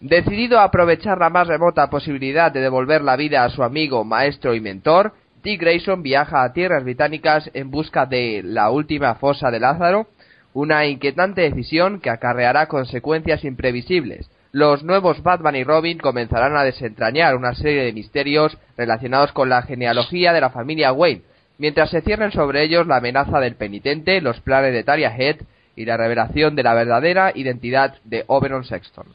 [0.00, 4.54] Decidido a aprovechar la más remota posibilidad de devolver la vida a su amigo, maestro
[4.54, 9.60] y mentor, Dick Grayson viaja a tierras británicas en busca de la última fosa de
[9.60, 10.08] Lázaro,
[10.52, 14.30] una inquietante decisión que acarreará consecuencias imprevisibles.
[14.54, 19.62] Los nuevos Batman y Robin comenzarán a desentrañar una serie de misterios relacionados con la
[19.62, 21.22] genealogía de la familia Wayne,
[21.58, 25.38] mientras se cierren sobre ellos la amenaza del penitente, los planes de Talia Head
[25.74, 29.06] y la revelación de la verdadera identidad de Oberon Sexton.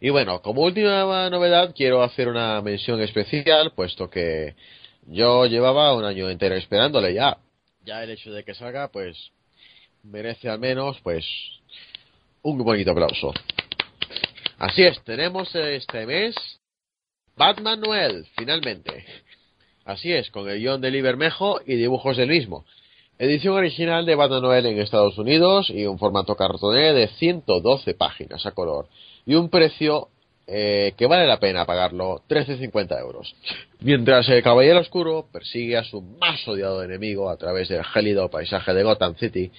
[0.00, 4.56] Y bueno, como última novedad quiero hacer una mención especial, puesto que
[5.06, 7.38] yo llevaba un año entero esperándole ya.
[7.84, 9.30] Ya el hecho de que salga, pues
[10.02, 11.24] merece al menos, pues,
[12.42, 13.32] un bonito aplauso.
[14.58, 16.34] Así es, tenemos este mes
[17.36, 19.04] Batman Noel, finalmente.
[19.84, 22.64] Así es, con el guion de Libermejo y dibujos del mismo.
[23.20, 28.44] Edición original de Batman Noel en Estados Unidos y un formato cartoné de 112 páginas
[28.46, 28.88] a color.
[29.26, 30.08] Y un precio
[30.48, 33.36] eh, que vale la pena pagarlo, 13,50 euros.
[33.78, 38.74] Mientras el Caballero Oscuro persigue a su más odiado enemigo a través del gélido paisaje
[38.74, 39.52] de Gotham City,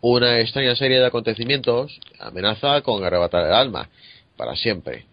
[0.00, 3.88] una extraña serie de acontecimientos amenaza con arrebatar el alma,
[4.36, 5.06] para siempre.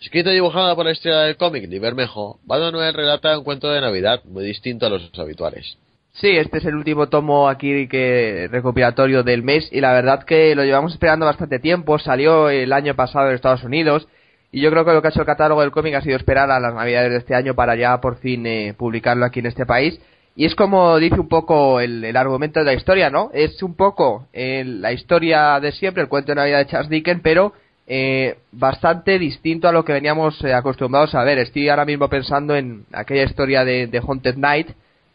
[0.00, 3.80] Escrita y dibujada por la estrella del cómic de Bermejo, Noel relata un cuento de
[3.80, 5.76] Navidad muy distinto a los habituales.
[6.20, 10.54] Sí, este es el último tomo aquí que recopilatorio del mes y la verdad que
[10.54, 11.98] lo llevamos esperando bastante tiempo.
[11.98, 14.08] Salió el año pasado en Estados Unidos
[14.50, 16.50] y yo creo que lo que ha hecho el catálogo del cómic ha sido esperar
[16.50, 19.66] a las navidades de este año para ya por fin eh, publicarlo aquí en este
[19.66, 20.00] país.
[20.34, 23.30] Y es como dice un poco el, argumento de la historia, ¿no?
[23.34, 27.20] Es un poco eh, la historia de siempre, el cuento de Navidad de Charles Dickens,
[27.22, 27.52] pero
[27.90, 31.38] eh, bastante distinto a lo que veníamos eh, acostumbrados a ver.
[31.38, 34.68] Estoy ahora mismo pensando en aquella historia de, Haunted Night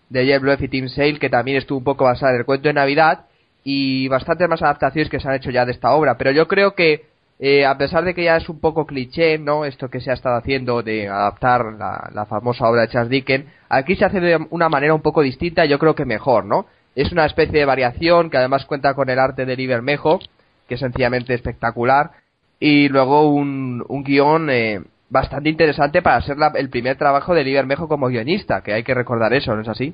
[0.09, 2.67] de Jeff Loeb y Tim Sale, que también estuvo un poco basada en el cuento
[2.67, 3.25] de Navidad,
[3.63, 6.17] y bastantes más adaptaciones que se han hecho ya de esta obra.
[6.17, 7.05] Pero yo creo que,
[7.39, 9.65] eh, a pesar de que ya es un poco cliché, ¿no?
[9.65, 13.45] Esto que se ha estado haciendo de adaptar la, la famosa obra de Charles Dickens,
[13.69, 16.65] aquí se hace de una manera un poco distinta, yo creo que mejor, ¿no?
[16.95, 20.19] Es una especie de variación que además cuenta con el arte de Bermejo,
[20.67, 22.22] que es sencillamente espectacular
[22.65, 27.65] y luego un, un guion eh, bastante interesante para ser el primer trabajo de Liber
[27.65, 29.93] Mejo como guionista, que hay que recordar eso, ¿no es así?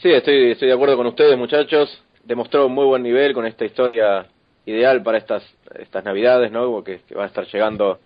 [0.00, 2.00] Sí, estoy, estoy de acuerdo con ustedes, muchachos.
[2.22, 4.24] Demostró un muy buen nivel con esta historia
[4.66, 5.42] ideal para estas,
[5.80, 6.84] estas Navidades, ¿no?
[6.84, 7.98] Que, que va a estar llegando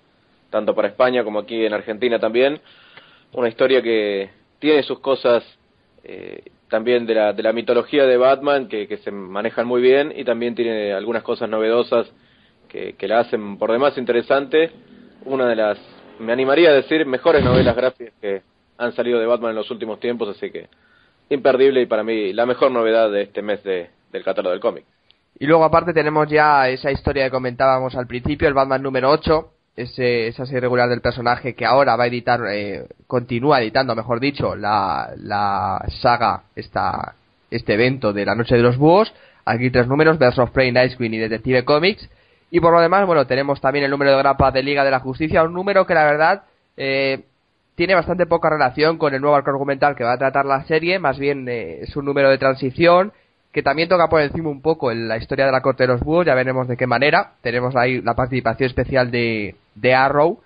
[0.49, 2.63] tanto para España como aquí en Argentina también.
[3.35, 4.31] Una historia que
[4.61, 5.45] tiene sus cosas
[6.05, 10.11] eh, también de la, de la mitología de Batman que, que se manejan muy bien
[10.17, 12.11] y también tiene algunas cosas novedosas
[12.97, 14.71] que, la hacen por demás interesante.
[15.25, 15.79] Una de las,
[16.19, 18.43] me animaría a decir, mejores novelas gráficas que
[18.79, 20.69] han salido de Batman en los últimos tiempos, así que
[21.31, 24.85] imperdible y para mí la mejor novedad de este mes de, del catálogo del cómic.
[25.39, 29.51] Y luego aparte tenemos ya esa historia que comentábamos al principio, el Batman número 8,
[29.77, 34.21] ese, esa serie regular del personaje que ahora va a editar, eh, continúa editando, mejor
[34.21, 37.17] dicho, la, la saga, esta,
[37.51, 39.13] este evento de la Noche de los Búhos.
[39.45, 42.09] Aquí tres números, Birds of Prey, Night Queen y Detective Comics.
[42.55, 45.01] Y por lo demás, bueno, tenemos también el número de grapa de Liga de la
[45.01, 46.45] Justicia, un número que la verdad
[46.77, 47.25] eh,
[47.75, 51.01] tiene bastante poca relación con el nuevo arco argumental que va a tratar la serie,
[51.01, 53.13] más bien eh, es un número de transición
[53.51, 56.01] que también toca por encima un poco en la historia de la Corte de los
[56.03, 57.33] Búhos, ya veremos de qué manera.
[57.41, 60.39] Tenemos ahí la participación especial de, de Arrow,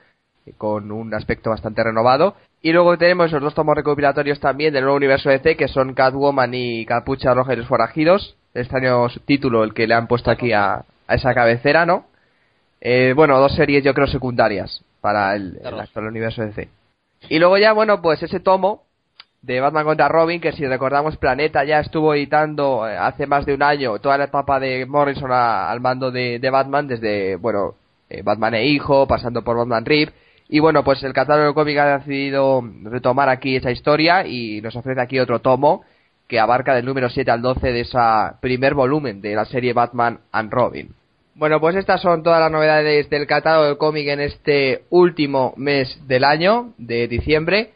[0.56, 2.36] con un aspecto bastante renovado.
[2.62, 6.54] Y luego tenemos esos dos tomos recopilatorios también del nuevo universo DC, que son Catwoman
[6.54, 8.34] y Capucha Roja y los Forajidos.
[8.54, 12.06] Extraño título el que le han puesto aquí a, a esa cabecera, ¿no?
[12.80, 16.68] Eh, bueno, dos series yo creo secundarias para el, actual universo DC.
[17.28, 18.84] Y luego ya, bueno, pues ese tomo
[19.42, 23.54] de Batman contra Robin, que si recordamos Planeta ya estuvo editando eh, hace más de
[23.54, 27.74] un año toda la etapa de Morrison al mando de, Batman, desde, bueno,
[28.08, 30.10] eh, Batman e Hijo, pasando por Batman Rip.
[30.48, 35.00] Y bueno, pues el catálogo cómic ha decidido retomar aquí esa historia y nos ofrece
[35.00, 35.84] aquí otro tomo
[36.26, 37.98] que abarca del número 7 al 12 de ese
[38.40, 40.94] primer volumen de la serie Batman and Robin.
[41.38, 45.96] Bueno, pues estas son todas las novedades del catálogo del cómic en este último mes
[46.08, 47.70] del año, de diciembre.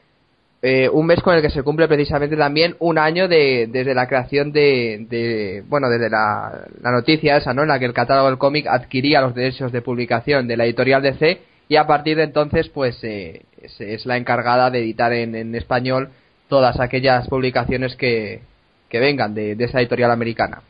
[0.62, 4.08] Eh, un mes con el que se cumple precisamente también un año de, desde la
[4.08, 7.62] creación de, bueno, desde la, noticia esa, ¿no?
[7.62, 11.00] En la que el catálogo del cómic adquiría los derechos de publicación de la editorial
[11.00, 13.42] DC y a partir de entonces, pues, eh,
[13.78, 16.08] es, la encargada de editar en, español
[16.48, 18.40] todas aquellas publicaciones que,
[18.88, 20.62] que vengan de esa editorial americana.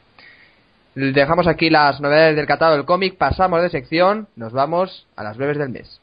[0.94, 5.38] Dejamos aquí las novedades del catálogo del cómic, pasamos de sección, nos vamos a las
[5.38, 6.01] breves del mes.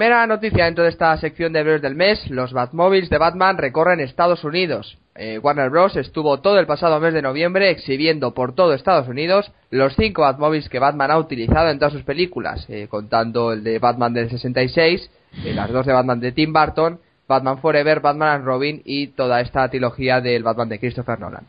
[0.00, 4.00] Primera noticia dentro de esta sección de Bros del mes, los Batmobiles de Batman recorren
[4.00, 4.96] Estados Unidos.
[5.14, 5.94] Eh, Warner Bros.
[5.94, 10.70] estuvo todo el pasado mes de noviembre exhibiendo por todo Estados Unidos los cinco Batmobiles
[10.70, 15.10] que Batman ha utilizado en todas sus películas, eh, contando el de Batman del 66,
[15.44, 16.98] eh, las dos de Batman de Tim Burton,
[17.28, 21.44] Batman Forever, Batman and Robin y toda esta trilogía del Batman de Christopher Nolan.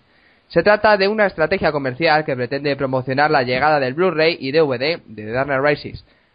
[0.49, 4.99] Se trata de una estrategia comercial que pretende promocionar la llegada del Blu-ray y DVD
[5.05, 5.47] de The Dark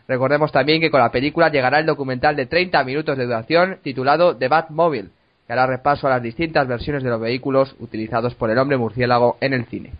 [0.08, 4.36] Recordemos también que con la película llegará el documental de 30 minutos de duración titulado
[4.36, 5.08] The Batmobile,
[5.46, 9.36] que hará repaso a las distintas versiones de los vehículos utilizados por el hombre murciélago
[9.40, 9.92] en el cine.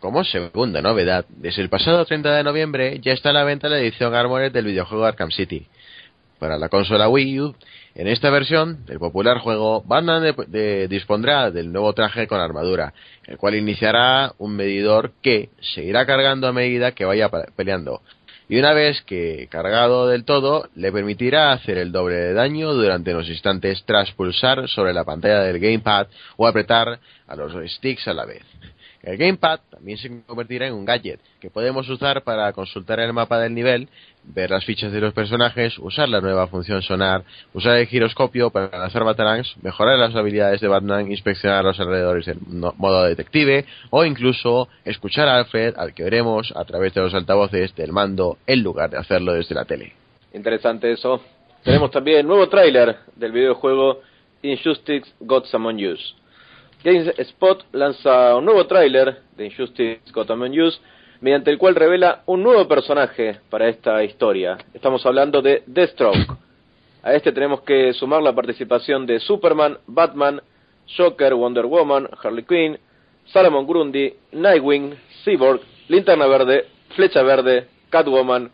[0.00, 3.78] Como segunda novedad, desde el pasado 30 de noviembre ya está a la venta la
[3.78, 5.66] edición Armored del videojuego Arkham City.
[6.38, 7.54] Para la consola Wii U,
[7.96, 10.36] en esta versión del popular juego, Batman
[10.88, 12.94] dispondrá del nuevo traje con armadura,
[13.26, 18.02] el cual iniciará un medidor que seguirá cargando a medida que vaya peleando,
[18.48, 23.12] y una vez que cargado del todo le permitirá hacer el doble de daño durante
[23.14, 28.14] unos instantes tras pulsar sobre la pantalla del gamepad o apretar a los sticks a
[28.14, 28.42] la vez.
[29.02, 33.38] El gamepad también se convertirá en un gadget que podemos usar para consultar el mapa
[33.38, 33.88] del nivel,
[34.24, 37.22] ver las fichas de los personajes, usar la nueva función sonar,
[37.54, 42.38] usar el giroscopio para lanzar batarangs, mejorar las habilidades de Batman, inspeccionar los alrededores del
[42.42, 47.74] modo detective o incluso escuchar a Alfred al que veremos a través de los altavoces
[47.76, 49.92] del mando en lugar de hacerlo desde la tele.
[50.34, 51.22] Interesante eso.
[51.62, 54.00] Tenemos también nuevo tráiler del videojuego
[54.42, 56.16] Injustice Gods Among Us
[56.82, 60.80] GameSpot lanza un nuevo tráiler de Injustice Gotham News
[61.20, 64.56] mediante el cual revela un nuevo personaje para esta historia.
[64.72, 66.36] Estamos hablando de Deathstroke.
[67.02, 70.40] A este tenemos que sumar la participación de Superman, Batman,
[70.96, 72.78] Joker, Wonder Woman, Harley Quinn,
[73.32, 78.50] Salomon Grundy, Nightwing, Cyborg, Linterna Verde, Flecha Verde, Catwoman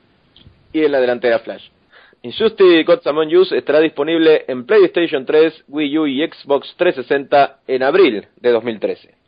[0.73, 1.74] y en la delantera Flash.
[2.25, 7.83] Injustice Gods Among Us estará disponible en PlayStation 3, Wii U y Xbox 360 en
[7.83, 9.24] abril de 2013.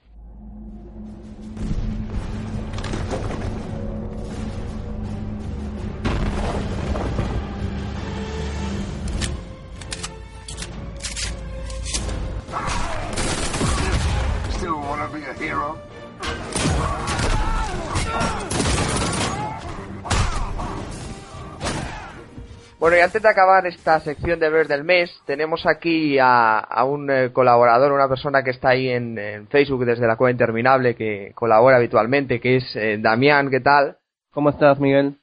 [22.78, 27.10] Bueno, y antes de acabar esta sección de ver del mes, tenemos aquí a, un
[27.10, 31.76] eh, colaborador, una persona que está ahí en, Facebook desde la cueva interminable, que colabora
[31.76, 33.96] habitualmente, que es eh, Damián, ¿qué tal?
[34.30, 35.16] ¿Cómo estás, Miguel?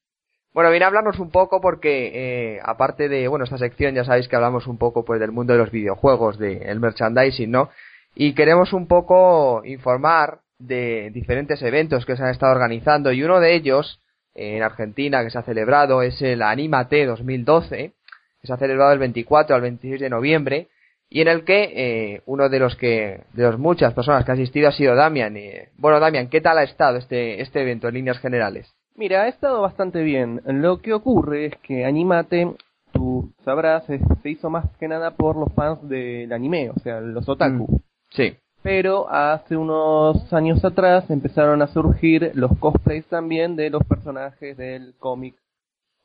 [0.52, 4.28] Bueno, viene a hablarnos un poco porque, eh, aparte de, bueno, esta sección ya sabéis
[4.28, 7.70] que hablamos un poco pues del mundo de los videojuegos, del merchandising, ¿no?
[8.16, 13.40] Y queremos un poco informar de diferentes eventos que se han estado organizando y uno
[13.40, 14.03] de ellos
[14.36, 17.94] en Argentina que se ha celebrado es el Animate 2012,
[18.42, 20.68] que se ha celebrado del 24 al 26 de noviembre
[21.10, 24.34] y en el que eh, uno de los que de las muchas personas que ha
[24.34, 25.36] asistido ha sido Damian.
[25.78, 28.74] bueno, Damian, ¿qué tal ha estado este este evento en líneas generales?
[28.96, 30.42] Mira, ha estado bastante bien.
[30.46, 32.56] Lo que ocurre es que Animate,
[32.92, 37.28] tú sabrás, se hizo más que nada por los fans del anime, o sea, los
[37.28, 37.68] otaku.
[37.72, 37.80] Mm,
[38.12, 44.58] sí pero hace unos años atrás empezaron a surgir los cosplays también de los personajes
[44.58, 45.36] del cómic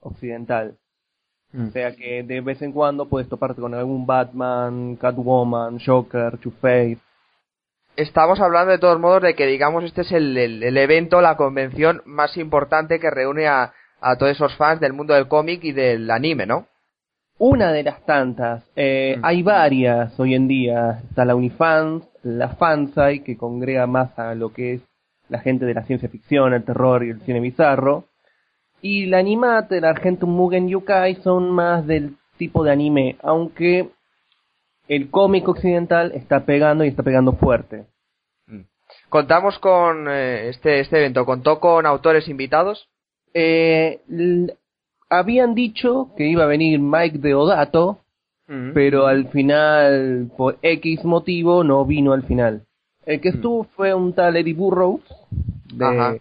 [0.01, 0.77] occidental.
[1.53, 1.69] Mm.
[1.69, 6.99] O sea que de vez en cuando puedes toparte con algún Batman, Catwoman, Joker, Two-Face.
[7.97, 12.03] Estamos hablando de todos modos de que digamos este es el, el, evento, la convención
[12.05, 16.11] más importante que reúne a, a todos esos fans del mundo del cómic y del
[16.11, 16.67] anime, ¿no?
[17.39, 18.65] Una de las tantas.
[18.75, 19.25] Eh, mm.
[19.25, 21.03] Hay varias hoy en día.
[21.09, 24.83] Está la Unifans, la Fansai, que congrega más a lo que es
[25.29, 28.05] la gente de la ciencia ficción, el terror y el cine bizarro.
[28.81, 33.91] Y la Animate, la Argentum Mugen Yukai son más del tipo de anime, aunque
[34.87, 37.87] el cómic occidental está pegando y está pegando fuerte.
[38.47, 38.63] Mm.
[39.09, 42.89] Contamos con eh, este, este evento, ¿contó con autores invitados?
[43.35, 44.01] Eh,
[45.11, 47.99] habían dicho que iba a venir Mike Deodato,
[48.73, 52.63] pero al final, por X motivo, no vino al final.
[53.05, 55.05] El que estuvo fue un tal Eddie Burroughs
[55.73, 56.21] de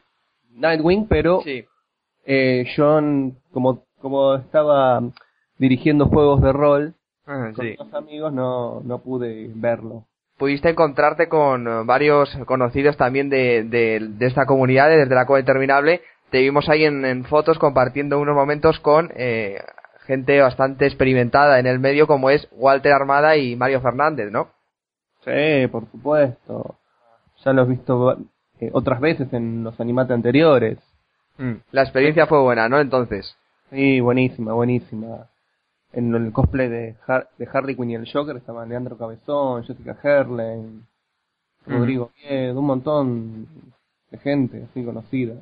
[0.55, 1.41] Nightwing, pero
[2.25, 5.01] eh, John, como, como estaba
[5.57, 6.93] dirigiendo juegos de rol
[7.25, 10.05] con los amigos, no, no pude verlo.
[10.37, 16.01] Pudiste encontrarte con varios conocidos también de, de, de esta comunidad, desde la Cueva Interminable,
[16.29, 19.59] te vimos ahí en, fotos compartiendo unos momentos con eh,
[20.07, 24.49] gente bastante experimentada en el medio como es Walter Armada y Mario Fernández, ¿no?
[25.23, 26.75] Sí, por supuesto.
[27.43, 28.17] Ya lo he visto
[28.59, 30.79] eh, otras veces en los animates anteriores.
[31.37, 31.55] Mm.
[31.71, 32.79] La experiencia fue buena, ¿no?
[32.79, 33.35] Entonces.
[33.69, 35.27] Sí, buenísima, buenísima.
[35.91, 36.95] en el cosplay de,
[37.37, 40.87] de Harley Quinn y el Joker estaban Leandro Cabezón, Jessica Herlen,
[41.65, 43.47] Rodrigo Miedo, un montón
[44.09, 45.35] de gente así conocida.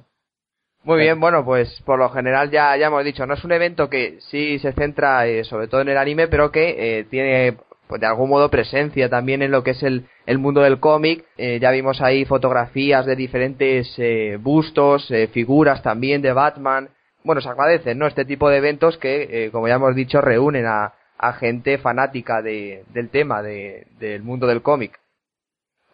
[0.86, 3.90] Muy bien, bueno, pues por lo general ya, ya hemos dicho, no es un evento
[3.90, 7.58] que sí se centra eh, sobre todo en el anime, pero que eh, tiene
[7.88, 11.26] pues de algún modo presencia también en lo que es el, el mundo del cómic.
[11.38, 16.90] Eh, ya vimos ahí fotografías de diferentes eh, bustos, eh, figuras también de Batman.
[17.24, 18.06] Bueno, se agradecen, ¿no?
[18.06, 22.84] Este tipo de eventos que, como ya hemos dicho, reúnen a, a gente fanática de,
[22.94, 25.00] del tema, de, del mundo del cómic.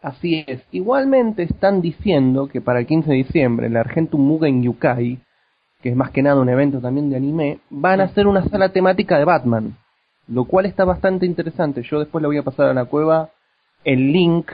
[0.02, 0.62] Así es.
[0.72, 5.20] Igualmente están diciendo que para el 15 de diciembre el Argentum Mugen Yukai,
[5.82, 8.70] que es más que nada un evento también de anime, van a hacer una sala
[8.70, 9.78] temática de Batman
[10.32, 11.84] lo cual está bastante interesante.
[11.84, 13.32] Yo después le voy a pasar a la cueva
[13.84, 14.52] el link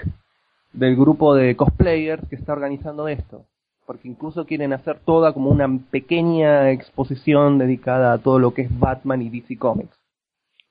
[0.73, 3.45] del grupo de cosplayers que está organizando esto,
[3.85, 8.79] porque incluso quieren hacer toda como una pequeña exposición dedicada a todo lo que es
[8.79, 9.95] Batman y DC Comics.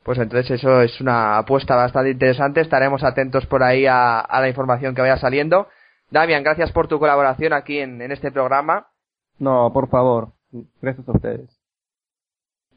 [0.06, 4.94] Pues entonces eso es una apuesta bastante interesante, estaremos atentos por ahí a, la información
[4.94, 5.68] que vaya saliendo.
[6.10, 8.86] Damian, gracias por tu colaboración aquí en este programa.
[9.38, 10.28] No, por favor,
[10.80, 11.66] gracias a ustedes.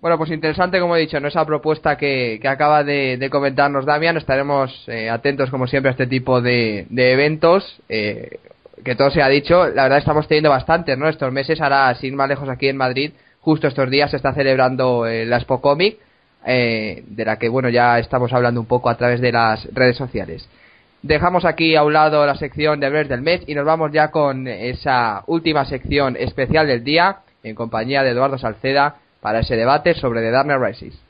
[0.02, 1.28] Bueno, pues interesante, como he dicho, ¿no?
[1.28, 4.16] esa propuesta que, que acaba de, comentarnos Damian.
[4.16, 7.82] Estaremos eh, atentos, como siempre, a este tipo de, de eventos.
[7.90, 8.40] Eh,
[8.86, 11.10] que todo se ha dicho, la verdad estamos teniendo bastantes, ¿no?
[11.10, 13.12] Estos meses, ahora sin más lejos aquí en Madrid,
[13.42, 15.98] justo estos días se está celebrando eh, la Expo Comic,
[16.46, 20.48] de la que, bueno, ya estamos hablando un poco a través de las redes sociales.
[21.02, 24.12] Dejamos aquí a un lado la sección de Ver del Mes y nos vamos ya
[24.12, 29.94] con esa última sección especial del día, en compañía de Eduardo Salceda, para ese debate
[29.94, 31.09] sobre The Dark Knight Rises.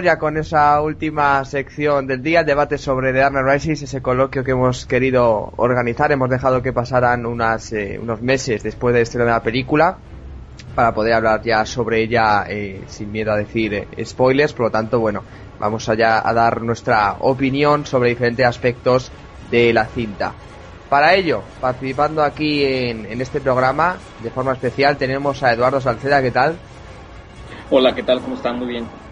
[0.00, 4.44] Ya con esa última sección del día, el debate sobre The Dark Rises, ese coloquio
[4.44, 6.12] que hemos querido organizar.
[6.12, 9.98] Hemos dejado que pasaran unas, eh, unos meses después de estrenar la película
[10.74, 14.52] para poder hablar ya sobre ella eh, sin miedo a decir eh, spoilers.
[14.52, 15.22] Por lo tanto, bueno,
[15.58, 19.10] vamos allá a dar nuestra opinión sobre diferentes aspectos
[19.50, 20.32] de la cinta.
[20.88, 26.22] Para ello, participando aquí en, en este programa, de forma especial, tenemos a Eduardo Salceda,
[26.22, 26.56] ¿qué tal?
[27.70, 28.20] Hola, ¿qué tal?
[28.20, 28.58] ¿Cómo están?
[28.58, 29.07] Muy bien.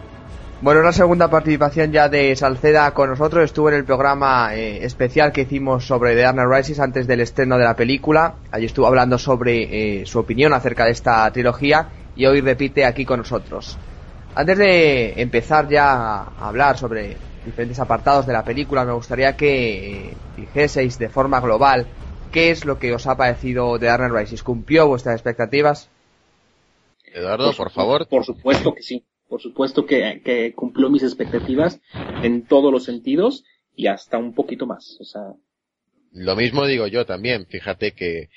[0.63, 3.45] Bueno, una segunda participación ya de Salceda con nosotros.
[3.45, 7.59] Estuvo en el programa eh, especial que hicimos sobre The Dark Rises antes del estreno
[7.59, 8.37] de la película.
[8.51, 13.05] Allí estuvo hablando sobre eh, su opinión acerca de esta trilogía y hoy repite aquí
[13.05, 13.77] con nosotros.
[14.35, 20.09] Antes de empezar ya a hablar sobre diferentes apartados de la película, me gustaría que
[20.09, 21.87] eh, dijeseis de forma global
[22.33, 24.43] qué es lo que os ha parecido The Dark Rises.
[24.43, 25.91] ¿Cumplió vuestras expectativas?
[27.13, 28.09] Eduardo, por favor.
[28.09, 31.81] Por supuesto que sí por supuesto que, cumplió mis expectativas
[32.23, 34.97] en todos los sentidos y hasta un poquito más.
[35.01, 35.23] O sea.
[36.13, 37.47] Lo mismo digo yo también.
[37.47, 38.29] Fíjate que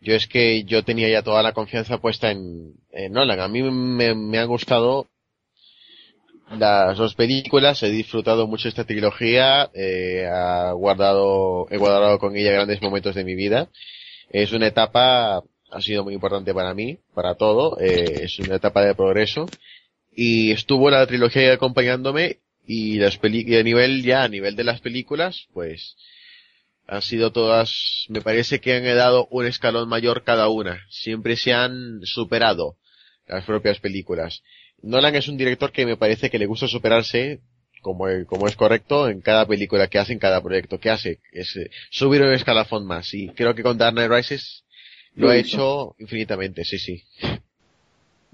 [0.00, 2.74] yo es que yo tenía ya toda la confianza puesta en,
[3.10, 3.40] Nolan.
[3.40, 5.08] A mí me, me han gustado
[6.58, 12.52] las dos películas, he disfrutado mucho esta trilogía, eh, ha guardado, he guardado con ella
[12.52, 13.68] grandes momentos de mi vida.
[14.30, 18.82] Es una etapa, ha sido muy importante para mí, para todo, eh, es una etapa
[18.82, 19.46] de progreso
[20.14, 24.80] y estuvo la trilogía acompañándome y las películas, a nivel ya, a nivel de las
[24.80, 25.96] películas, pues,
[26.86, 30.84] han sido todas, me parece que han dado un escalón mayor cada una.
[30.90, 32.76] Siempre se han superado
[33.26, 34.42] las propias películas.
[34.82, 37.40] Nolan es un director que me parece que le gusta superarse,
[37.80, 41.20] como, como es correcto, en cada película que hace, en cada proyecto que hace.
[41.32, 43.14] Es eh, subir un escalafón más.
[43.14, 44.64] Y creo que con Dark Knight Rises
[45.14, 47.04] lo ha hecho infinitamente, sí, sí.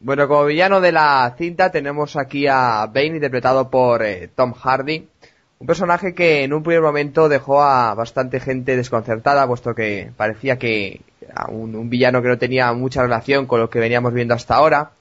[0.00, 5.08] Bueno, como villano de la cinta tenemos aquí a Bane interpretado por eh, Tom Hardy,
[5.58, 10.56] un personaje que en un primer momento dejó a bastante gente desconcertada, puesto que parecía
[10.56, 11.00] que
[11.48, 14.92] un, villano que no tenía mucha relación con lo que veníamos viendo hasta ahora.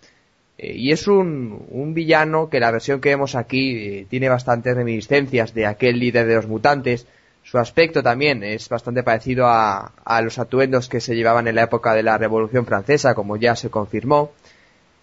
[0.57, 4.75] Eh, y es un, un, villano que la versión que vemos aquí eh, tiene bastantes
[4.75, 7.05] reminiscencias de aquel líder de los mutantes.
[7.43, 11.63] Su aspecto también es bastante parecido a, a los atuendos que se llevaban en la
[11.63, 14.31] época de la Revolución Francesa, como ya se confirmó.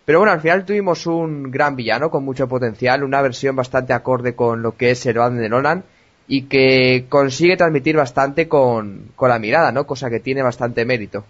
[0.04, 4.34] Pero bueno, al final tuvimos un gran villano con mucho potencial, una versión bastante acorde
[4.34, 5.84] con lo que es el Batman de Nolan
[6.28, 9.86] y que consigue transmitir bastante con, con la mirada, ¿no?
[9.86, 11.24] Cosa que tiene bastante mérito.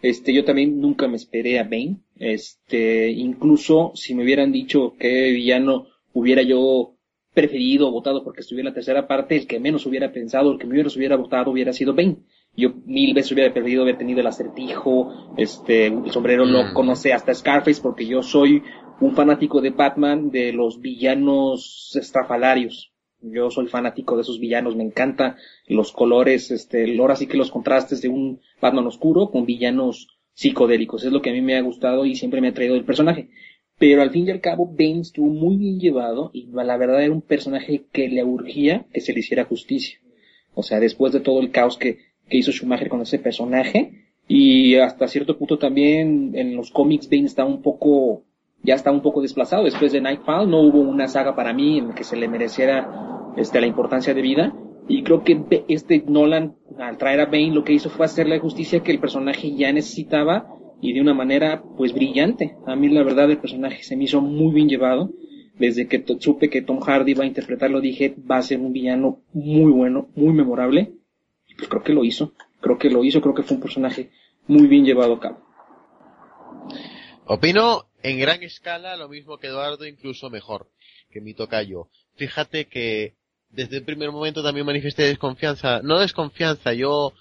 [0.00, 1.96] Este, yo también nunca me esperé a Bane.
[2.16, 6.94] Este, incluso si me hubieran dicho que villano hubiera yo
[7.34, 10.66] preferido votado porque estuviera en la tercera parte, el que menos hubiera pensado, el que
[10.66, 12.16] menos hubiera votado hubiera sido Bane.
[12.58, 16.74] Yo mil veces hubiera preferido haber tenido el acertijo, este, el sombrero lo mm.
[16.74, 18.64] conoce hasta Scarface porque yo soy
[19.00, 22.92] un fanático de Batman de los villanos estrafalarios.
[23.20, 25.36] Yo soy fanático de esos villanos, me encanta
[25.68, 31.04] los colores, este, ahora sí que los contrastes de un Batman oscuro con villanos psicodélicos.
[31.04, 33.28] Es lo que a mí me ha gustado y siempre me ha traído el personaje.
[33.78, 37.12] Pero al fin y al cabo, Bane estuvo muy bien llevado y la verdad era
[37.12, 40.00] un personaje que le urgía que se le hiciera justicia.
[40.54, 44.76] O sea, después de todo el caos que, que hizo Schumacher con ese personaje, y
[44.76, 48.24] hasta cierto punto también en los cómics Bane está un poco,
[48.62, 49.64] ya está un poco desplazado.
[49.64, 53.60] Después de Nightfall no hubo una saga para mí en que se le mereciera este,
[53.60, 54.54] la importancia de vida.
[54.86, 58.80] Y creo que este Nolan, al traer a Bane, lo que hizo fue hacerle justicia
[58.80, 62.56] que el personaje ya necesitaba y de una manera pues brillante.
[62.66, 65.10] A mí la verdad el personaje se me hizo muy bien llevado.
[65.58, 69.20] Desde que supe que Tom Hardy va a interpretarlo dije va a ser un villano
[69.32, 70.92] muy bueno, muy memorable.
[71.58, 72.32] Pues creo que lo hizo.
[72.60, 74.10] Creo que lo hizo, creo que fue un personaje
[74.46, 75.42] muy bien llevado a cabo.
[77.26, 80.70] Opino en gran escala lo mismo que Eduardo, incluso mejor
[81.10, 81.88] que mi tocayo.
[82.16, 83.16] Fíjate que
[83.50, 87.12] desde el primer momento también manifesté desconfianza, no desconfianza, yo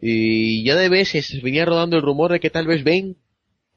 [0.00, 3.16] y ya de veces venía rodando el rumor de que tal vez Ben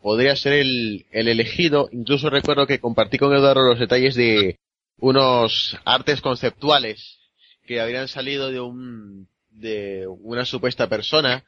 [0.01, 1.88] podría ser el, el elegido.
[1.91, 4.59] Incluso recuerdo que compartí con Eduardo los detalles de
[4.97, 7.19] unos artes conceptuales
[7.65, 11.43] que habrían salido de un de una supuesta persona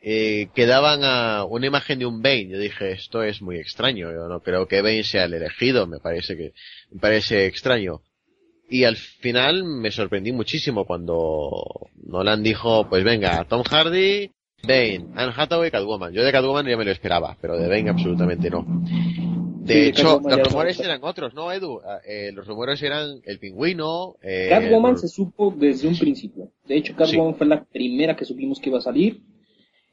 [0.00, 2.48] eh, que daban a una imagen de un Bane.
[2.48, 4.12] Yo dije, esto es muy extraño.
[4.12, 5.86] Yo no creo que Bane sea el elegido.
[5.86, 6.52] Me parece que,
[6.90, 8.02] me parece extraño.
[8.70, 14.30] Y al final me sorprendí muchísimo cuando Nolan dijo, pues venga, Tom Hardy,
[14.62, 16.12] Bane, Anne Hathaway, Catwoman.
[16.12, 18.66] Yo de Catwoman ya me lo esperaba, pero de Bane absolutamente no.
[19.68, 21.80] De hecho, los rumores eran otros, ¿no, Edu?
[21.84, 24.16] Ah, eh, los rumores eran el pingüino.
[24.22, 26.50] Eh, Catwoman se supo desde un principio.
[26.66, 29.20] De hecho, Catwoman fue la primera que supimos que iba a salir.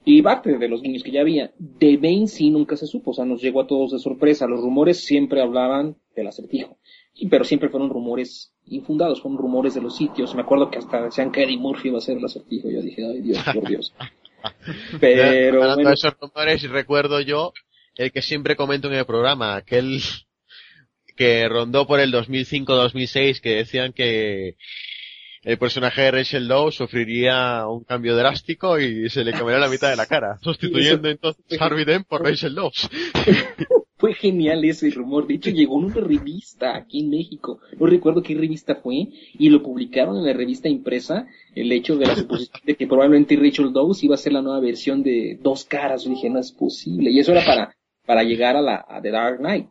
[0.07, 1.51] Y parte de los niños que ya había.
[1.57, 4.45] De Bane sí nunca se supo, o sea, nos llegó a todos de sorpresa.
[4.45, 6.77] Los rumores siempre hablaban del acertijo.
[7.29, 10.35] pero siempre fueron rumores infundados, fueron rumores de los sitios.
[10.35, 12.69] Me acuerdo que hasta decían que Eddie Murphy iba a ser el acertijo.
[12.69, 13.93] Yo dije, ay Dios, por Dios.
[14.99, 15.63] Pero.
[15.63, 17.51] Hablando de esos rumores, recuerdo yo
[17.95, 20.01] el que siempre comento en el programa, aquel
[21.15, 24.57] que rondó por el 2005-2006, que decían que
[25.43, 29.89] el personaje de Rachel Lowe sufriría un cambio drástico y se le comería la mitad
[29.89, 32.71] de la cara, sustituyendo entonces a Harvey Dent por Rachel Lowe.
[33.97, 35.25] fue genial ese rumor.
[35.25, 37.59] De hecho, llegó en una revista aquí en México.
[37.79, 39.07] No recuerdo qué revista fue.
[39.33, 41.27] Y lo publicaron en la revista impresa.
[41.55, 44.59] El hecho de la suposición de que probablemente Rachel Dawes iba a ser la nueva
[44.59, 46.03] versión de Dos Caras.
[46.03, 47.09] Yo dije, no es posible.
[47.09, 47.75] Y eso era para,
[48.05, 49.67] para llegar a la a The Dark Knight.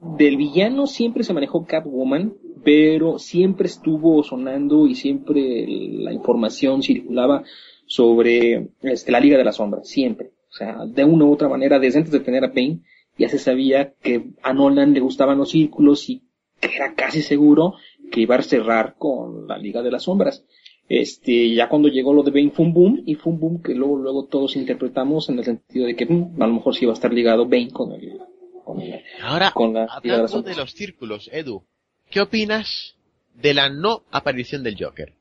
[0.00, 7.44] Del villano siempre se manejó Catwoman, pero siempre estuvo sonando y siempre la información circulaba
[7.86, 9.84] sobre este, la Liga de la Sombra.
[9.84, 10.32] Siempre.
[10.50, 12.80] O sea, de una u otra manera, desde antes de tener a Payne,
[13.18, 16.22] ya se sabía que a Nolan le gustaban los círculos y
[16.60, 17.74] que era casi seguro
[18.10, 20.44] que iba a cerrar con la Liga de las Sombras.
[20.88, 23.74] Este, ya cuando llegó lo de Bane fue un boom, y fue un boom que
[23.74, 26.92] luego, luego todos interpretamos en el sentido de que mm, a lo mejor sí iba
[26.92, 28.18] a estar ligado Bane con el,
[28.64, 28.80] con,
[29.22, 31.64] Ahora, con la Liga de, los círculos, Edu,
[32.10, 32.96] ¿qué opinas
[33.34, 35.12] de la no aparición del Joker?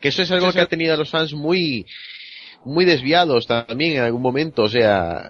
[0.00, 1.84] Que eso es algo que ha tenido a los fans muy,
[2.64, 4.62] muy desviados también en algún momento.
[4.62, 5.28] O sea,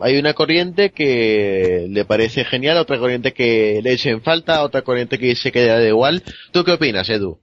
[0.00, 4.82] hay una corriente que le parece genial, otra corriente que le eche en falta, otra
[4.82, 6.22] corriente que se queda de igual.
[6.52, 7.38] ¿Tú qué opinas, Edu?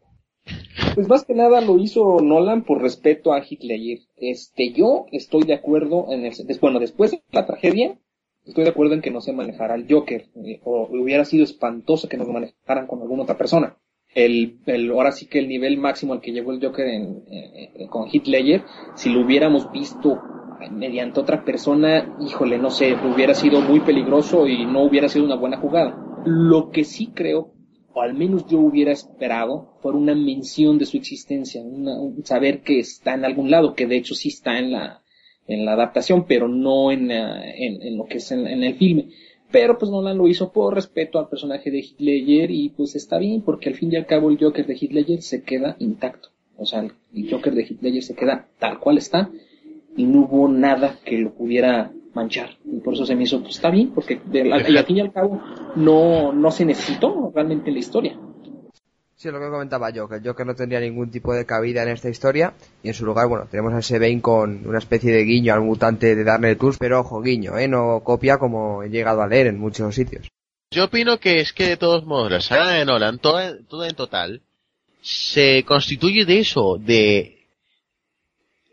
[0.96, 4.00] Pues más que nada lo hizo Nolan por respeto a Hitler.
[4.18, 7.98] Este, yo estoy de acuerdo en el, bueno, después de la tragedia,
[8.46, 12.10] estoy de acuerdo en que no se manejara al Joker, eh, o hubiera sido espantoso
[12.10, 13.78] que nos lo manejaran con alguna otra persona
[14.14, 17.24] el, el, ahora sí que el nivel máximo al que llegó el Joker en,
[17.90, 18.64] con Heath Ledger,
[18.96, 20.22] si lo hubiéramos visto
[20.72, 25.36] mediante otra persona, híjole, no sé, hubiera sido muy peligroso y no hubiera sido una
[25.36, 25.98] buena jugada.
[26.26, 27.54] Lo que sí creo,
[27.94, 32.80] o al menos yo hubiera esperado, fue una mención de su existencia, una, saber que
[32.80, 35.02] está en algún lado, que de hecho sí está en la,
[35.48, 39.10] en la adaptación, pero no en, en, en lo que es en, en el filme
[39.52, 43.42] pero pues Nolan lo hizo por respeto al personaje de Hitler y pues está bien
[43.42, 46.30] porque al fin y al cabo el Joker de Hitler se queda intacto.
[46.58, 49.30] O sea, el Joker de Hitler se queda tal cual está
[49.98, 52.58] y no hubo nada que lo pudiera manchar.
[52.66, 54.20] Y por eso se me hizo, pues está bien, porque
[54.52, 55.42] al fin y al cabo
[55.76, 58.18] no, no se necesitó realmente la historia.
[59.22, 61.90] Sí, lo que comentaba yo, que el Joker no tendría ningún tipo de cabida en
[61.90, 65.24] esta historia y en su lugar, bueno, tenemos a ese Bane con una especie de
[65.24, 67.68] guiño al mutante de Darnell Tours, pero ojo, guiño, ¿eh?
[67.68, 70.28] No copia como he llegado a leer en muchos sitios.
[70.72, 73.96] Yo opino que es que de todos modos la saga de Nolan, toda, toda en
[73.96, 74.42] total,
[75.02, 77.46] se constituye de eso, de...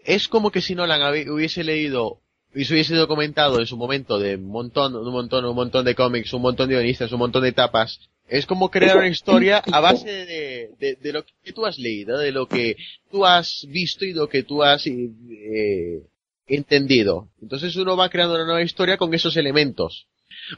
[0.03, 2.21] Es como que si Nolan hubiese leído
[2.55, 5.95] y se hubiese documentado en su momento de un montón, un montón, un montón de
[5.95, 9.81] cómics, un montón de guionistas, un montón de etapas, es como crear una historia a
[9.81, 12.77] base de, de, lo que tú has leído, de lo que
[13.11, 16.03] tú has visto y lo que tú has eh,
[16.47, 17.29] entendido.
[17.41, 20.09] Entonces uno va creando una nueva historia con esos elementos.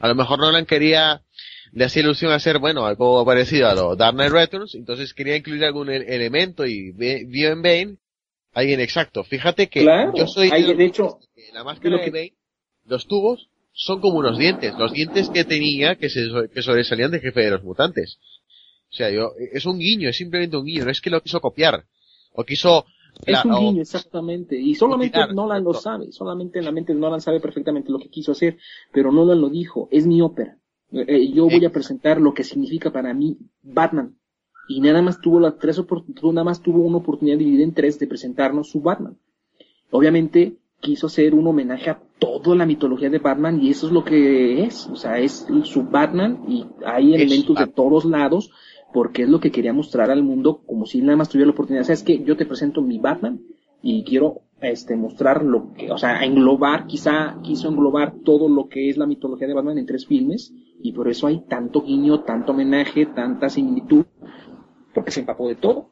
[0.01, 1.21] A lo mejor Nolan quería,
[1.71, 5.63] le hacía ilusión hacer, bueno, algo parecido a lo Dark Knight Returns, entonces quería incluir
[5.63, 7.97] algún elemento y vio en Bane
[8.53, 9.23] alguien exacto.
[9.23, 9.85] Fíjate que
[10.15, 11.19] yo soy de, hecho,
[11.53, 12.33] la máscara de Bane,
[12.85, 17.19] los tubos son como unos dientes, los dientes que tenía que, se, que sobresalían de
[17.19, 18.19] jefe de los mutantes.
[18.89, 21.39] O sea, yo, es un guiño, es simplemente un guiño, no es que lo quiso
[21.39, 21.85] copiar,
[22.33, 22.85] o quiso...
[23.25, 27.21] Es un guiño, exactamente, y solamente Nolan lo sabe, solamente en la mente de Nolan
[27.21, 28.57] sabe perfectamente lo que quiso hacer,
[28.91, 30.57] pero Nolan lo dijo, es mi ópera.
[30.91, 34.17] Eh, eh, yo voy a presentar lo que significa para mí Batman.
[34.67, 35.81] Y nada más tuvo las tres
[36.23, 39.17] nada más tuvo una oportunidad dividida en tres de presentarnos su Batman.
[39.89, 44.03] Obviamente, quiso hacer un homenaje a toda la mitología de Batman y eso es lo
[44.03, 48.51] que es, o sea, es su Batman y hay elementos de todos lados
[48.93, 51.83] porque es lo que quería mostrar al mundo como si nada más tuviera la oportunidad,
[51.83, 53.41] o sea, es que yo te presento mi Batman
[53.81, 58.89] y quiero este mostrar lo que, o sea, englobar, quizá quiso englobar todo lo que
[58.89, 62.51] es la mitología de Batman en tres filmes y por eso hay tanto guiño, tanto
[62.51, 64.05] homenaje, tanta similitud,
[64.93, 65.89] porque se empapó de todo.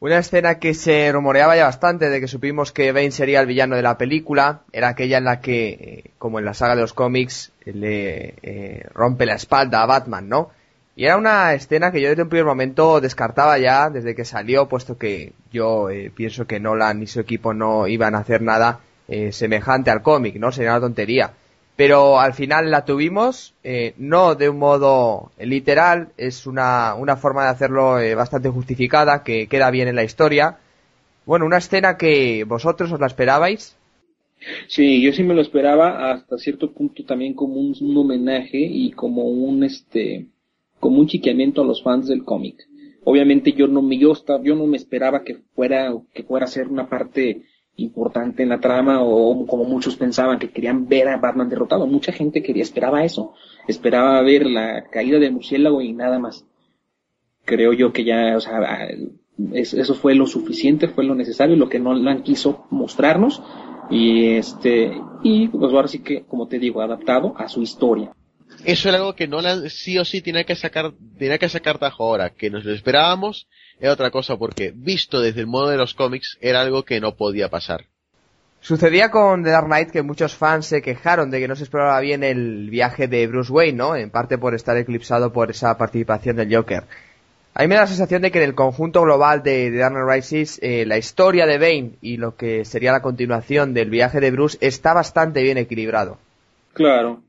[0.00, 3.74] Una escena que se rumoreaba ya bastante de que supimos que Bane sería el villano
[3.74, 6.94] de la película era aquella en la que, eh, como en la saga de los
[6.94, 10.50] cómics, le eh, rompe la espalda a Batman, ¿no?
[10.94, 14.68] Y era una escena que yo desde un primer momento descartaba ya desde que salió,
[14.68, 18.80] puesto que yo eh, pienso que Nolan y su equipo no iban a hacer nada
[19.30, 20.52] semejante al cómic, ¿no?
[20.52, 21.32] Sería una tontería
[21.78, 27.44] pero al final la tuvimos, eh, no de un modo literal, es una, una forma
[27.44, 30.58] de hacerlo eh, bastante justificada, que queda bien en la historia.
[31.24, 33.76] Bueno, una escena que vosotros os la esperabais.
[34.66, 38.90] Sí, yo sí me lo esperaba hasta cierto punto también como un, un homenaje y
[38.90, 40.26] como un este
[40.80, 42.56] como un chiqueamiento a los fans del cómic.
[43.04, 46.66] Obviamente yo no me yo, yo no me esperaba que fuera que fuera a ser
[46.66, 47.42] una parte
[47.78, 51.86] importante en la trama o como muchos pensaban que querían ver a Batman derrotado.
[51.86, 53.34] Mucha gente quería, esperaba eso,
[53.66, 56.44] esperaba ver la caída del murciélago y nada más.
[57.44, 58.88] Creo yo que ya, o sea,
[59.52, 63.42] eso fue lo suficiente, fue lo necesario, lo que Nolan quiso mostrarnos
[63.90, 68.12] y este, y pues ahora sí que, como te digo, adaptado a su historia.
[68.64, 72.04] Eso era algo que Nolan sí o sí tenía que sacar, tenía que sacar tajo
[72.04, 73.46] ahora, que nos lo esperábamos
[73.80, 77.14] es otra cosa porque visto desde el modo de los cómics era algo que no
[77.14, 77.84] podía pasar.
[78.60, 82.00] Sucedía con The Dark Knight que muchos fans se quejaron de que no se exploraba
[82.00, 83.94] bien el viaje de Bruce Wayne, ¿no?
[83.94, 86.82] En parte por estar eclipsado por esa participación del Joker.
[87.54, 89.94] A mí me da la sensación de que en el conjunto global de, The Dark
[89.94, 94.20] Knight Rises eh, la historia de Bane y lo que sería la continuación del viaje
[94.20, 96.18] de Bruce está bastante bien equilibrado.
[96.72, 97.22] Claro,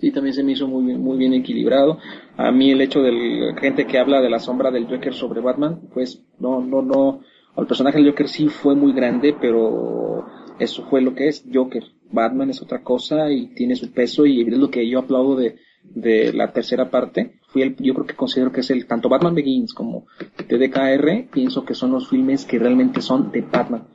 [0.00, 1.98] Sí, también se me hizo muy bien, muy bien equilibrado.
[2.36, 5.40] A mí el hecho de la gente que habla de la sombra del Joker sobre
[5.40, 7.20] Batman, pues no, no, no.
[7.56, 10.24] El personaje del Joker sí fue muy grande, pero
[10.60, 11.82] eso fue lo que es Joker.
[12.12, 15.56] Batman es otra cosa y tiene su peso y es lo que yo aplaudo de,
[15.82, 17.40] de la tercera parte.
[17.48, 21.64] Fui el, yo creo que considero que es el, tanto Batman Begins como TDKR, pienso
[21.64, 23.88] que son los filmes que realmente son de Batman.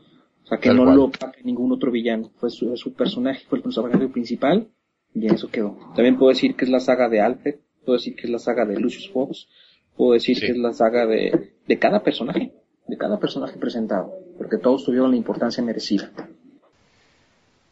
[0.43, 2.29] O sea, que no lo paga ningún otro villano.
[2.35, 4.67] Fue su, su personaje, fue el personaje principal
[5.13, 5.77] y eso quedó.
[5.95, 7.55] También puedo decir que es la saga de Alfred,
[7.85, 9.47] puedo decir que es la saga de Lucius Fox,
[9.95, 12.53] puedo decir que es la saga de, de cada personaje,
[12.87, 16.11] de cada personaje presentado, porque todos tuvieron la importancia merecida.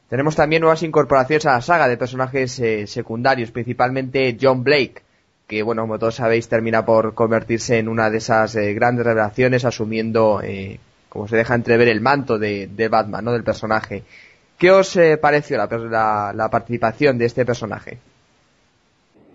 [0.09, 5.03] Tenemos también nuevas incorporaciones a la saga de personajes eh, secundarios, principalmente John Blake,
[5.47, 9.63] que bueno, como todos sabéis, termina por convertirse en una de esas eh, grandes revelaciones,
[9.63, 13.31] asumiendo, eh, como se deja entrever, el manto de, de Batman, ¿no?
[13.31, 14.03] Del personaje.
[14.61, 17.97] ¿Qué os eh, pareció la, participación de este personaje?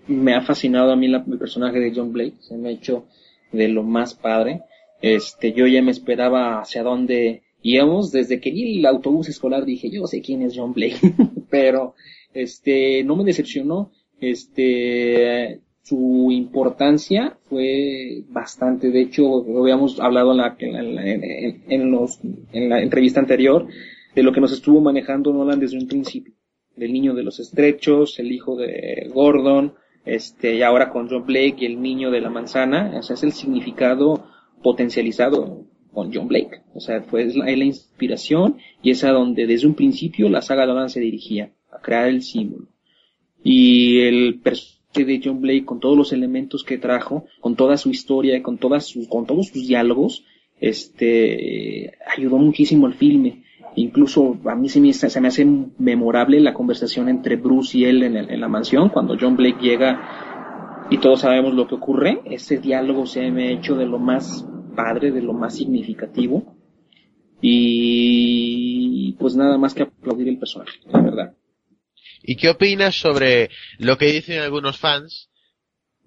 [0.07, 3.07] Me ha fascinado a mí el personaje de John Blake, se me ha hecho
[3.51, 4.61] de lo más padre.
[5.01, 9.89] Este, yo ya me esperaba hacia dónde íbamos, desde que vi el autobús escolar dije,
[9.89, 10.95] yo sé quién es John Blake,
[11.49, 11.95] pero
[12.33, 20.37] este, no me decepcionó, este, su importancia fue bastante, de hecho, lo habíamos hablado en
[20.37, 22.17] la, en, los,
[22.53, 23.67] en la entrevista anterior,
[24.17, 26.33] de lo que nos estuvo manejando Nolan desde un principio.
[26.75, 31.57] Del niño de los estrechos, el hijo de Gordon, este, y ahora con John Blake
[31.59, 32.97] y el niño de la manzana.
[32.97, 34.25] Ese es el significado
[34.63, 36.61] potencializado con John Blake.
[36.73, 40.65] O sea, fue la, la inspiración y es a donde desde un principio la saga
[40.65, 42.69] Nolan se dirigía, a crear el símbolo.
[43.43, 47.91] Y el personaje de John Blake con todos los elementos que trajo, con toda su
[47.91, 50.23] historia, con todas sus, con todos sus diálogos,
[50.59, 53.43] este, ayudó muchísimo al filme.
[53.77, 55.45] Incluso a mí se me, se me hace
[55.77, 59.61] memorable la conversación entre Bruce y él en, el, en la mansión, cuando John Blake
[59.61, 62.21] llega y todos sabemos lo que ocurre.
[62.25, 66.55] Ese diálogo se me ha hecho de lo más padre, de lo más significativo.
[67.39, 71.37] Y pues nada más que aplaudir el personaje, la verdad.
[72.23, 75.29] ¿Y qué opinas sobre lo que dicen algunos fans,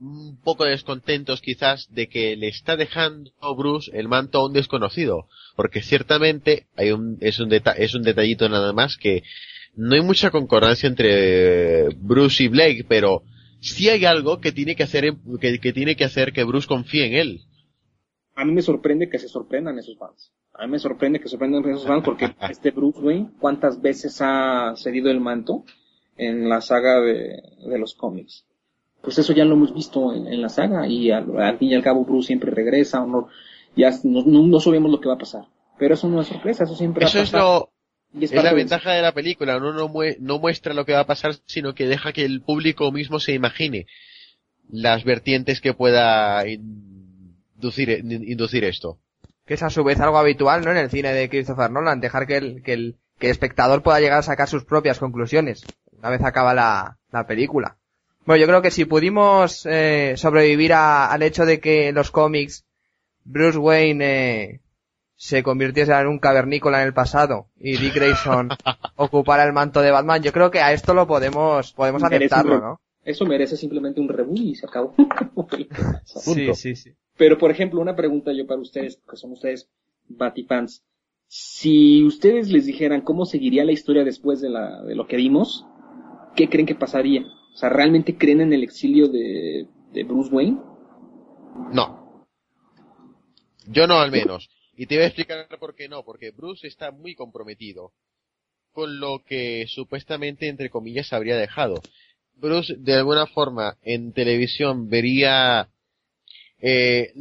[0.00, 5.28] un poco descontentos quizás, de que le está dejando Bruce el manto a un desconocido?
[5.56, 9.22] Porque ciertamente hay un, es, un es un detallito nada más que
[9.76, 13.22] no hay mucha concordancia entre Bruce y Blake, pero
[13.60, 17.06] sí hay algo que tiene que hacer que, que tiene que hacer que Bruce confíe
[17.06, 17.40] en él.
[18.34, 20.32] A mí me sorprende que se sorprendan esos fans.
[20.54, 24.18] A mí me sorprende que se sorprendan esos fans porque este Bruce Wayne, ¿cuántas veces
[24.20, 25.64] ha cedido el manto?
[26.20, 28.44] en la saga de, de los cómics.
[29.02, 31.74] Pues eso ya lo hemos visto en, en la saga y al, al, fin y
[31.74, 33.28] al cabo Bruce siempre regresa, o no,
[33.76, 35.44] ya no, no, no, sabemos lo que va a pasar.
[35.78, 37.40] Pero eso no es sorpresa, eso siempre eso va a pasar.
[37.40, 37.72] Es lo...
[38.20, 39.88] Es, es la ventaja de la película, uno no,
[40.18, 43.34] no muestra lo que va a pasar, sino que deja que el público mismo se
[43.34, 43.86] imagine
[44.68, 48.98] las vertientes que pueda inducir, inducir esto.
[49.46, 50.72] Que es a su vez algo habitual, ¿no?
[50.72, 54.00] En el cine de Christopher Nolan, dejar que el, que el, que el espectador pueda
[54.00, 55.64] llegar a sacar sus propias conclusiones
[56.00, 57.76] una vez acaba la, la película.
[58.30, 62.12] Bueno, yo creo que si pudimos eh, sobrevivir a, al hecho de que en los
[62.12, 62.64] cómics
[63.24, 64.60] Bruce Wayne eh,
[65.16, 68.50] se convirtiese en un cavernícola en el pasado y Dick Grayson
[68.94, 72.80] ocupara el manto de Batman, yo creo que a esto lo podemos podemos aceptarlo, ¿no?
[73.02, 74.94] Eso merece simplemente un reboot y se acabó.
[76.04, 76.92] sí, sí, sí.
[77.16, 79.68] Pero, por ejemplo, una pregunta yo para ustedes, que son ustedes
[80.06, 80.84] Batifans.
[81.26, 85.66] Si ustedes les dijeran cómo seguiría la historia después de, la, de lo que vimos,
[86.36, 87.26] ¿qué creen que pasaría?
[87.52, 90.58] O sea, ¿realmente creen en el exilio de, de Bruce Wayne?
[91.72, 92.24] No.
[93.66, 94.48] Yo no al menos.
[94.76, 97.92] Y te voy a explicar por qué no, porque Bruce está muy comprometido
[98.72, 101.82] con lo que supuestamente, entre comillas, habría dejado.
[102.36, 105.68] Bruce, de alguna forma, en televisión vería
[106.60, 107.12] eh,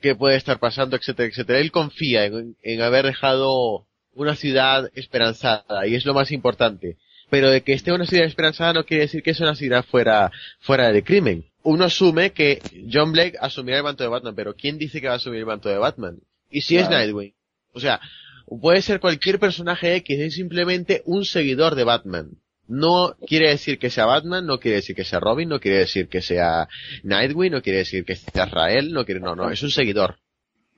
[0.00, 1.58] qué puede estar pasando, etcétera, etcétera.
[1.58, 6.96] Él confía en, en haber dejado una ciudad esperanzada, y es lo más importante
[7.34, 10.30] pero de que esté una ciudad esperanzada no quiere decir que es una ciudad fuera,
[10.60, 11.44] fuera de crimen.
[11.64, 15.14] Uno asume que John Blake asumirá el manto de Batman, pero ¿quién dice que va
[15.14, 16.20] a asumir el manto de Batman?
[16.48, 16.90] ¿Y si claro.
[16.92, 17.34] es Nightwing?
[17.72, 18.00] O sea,
[18.46, 22.30] puede ser cualquier personaje X, es simplemente un seguidor de Batman.
[22.68, 26.08] No quiere decir que sea Batman, no quiere decir que sea Robin, no quiere decir
[26.08, 26.68] que sea
[27.02, 30.18] Nightwing, no quiere decir que sea Rael, no quiere, no, no, es un seguidor.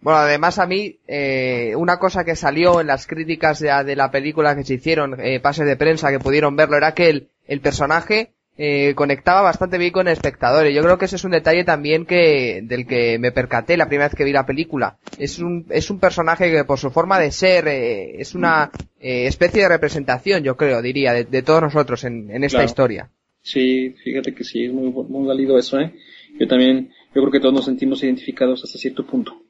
[0.06, 4.12] Bueno, además a mí, eh, una cosa que salió en las críticas de, de la
[4.12, 7.60] película que se hicieron, eh, pases de prensa que pudieron verlo, era que el, el
[7.60, 10.68] personaje eh, conectaba bastante bien con el espectador.
[10.68, 13.88] Y yo creo que ese es un detalle también que, del que me percaté la
[13.88, 14.96] primera vez que vi la película.
[15.18, 19.26] Es un, es un personaje que por su forma de ser, eh, es una eh,
[19.26, 22.66] especie de representación, yo creo, diría, de, de todos nosotros en, en esta Claro.
[22.68, 23.10] historia.
[23.42, 25.92] Sí, fíjate que sí, es muy, muy válido eso, ¿eh?
[26.38, 29.42] Yo también, yo creo que todos nos sentimos identificados hasta cierto punto.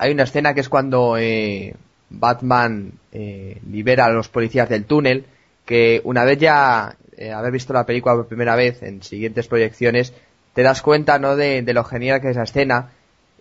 [0.00, 1.74] Hay una escena que es cuando eh,
[2.08, 5.26] Batman eh, libera a los policías del túnel,
[5.66, 10.14] que una vez ya eh, haber visto la película por primera vez en siguientes proyecciones,
[10.54, 11.36] te das cuenta, ¿no?
[11.36, 12.92] De, lo genial que es esa escena.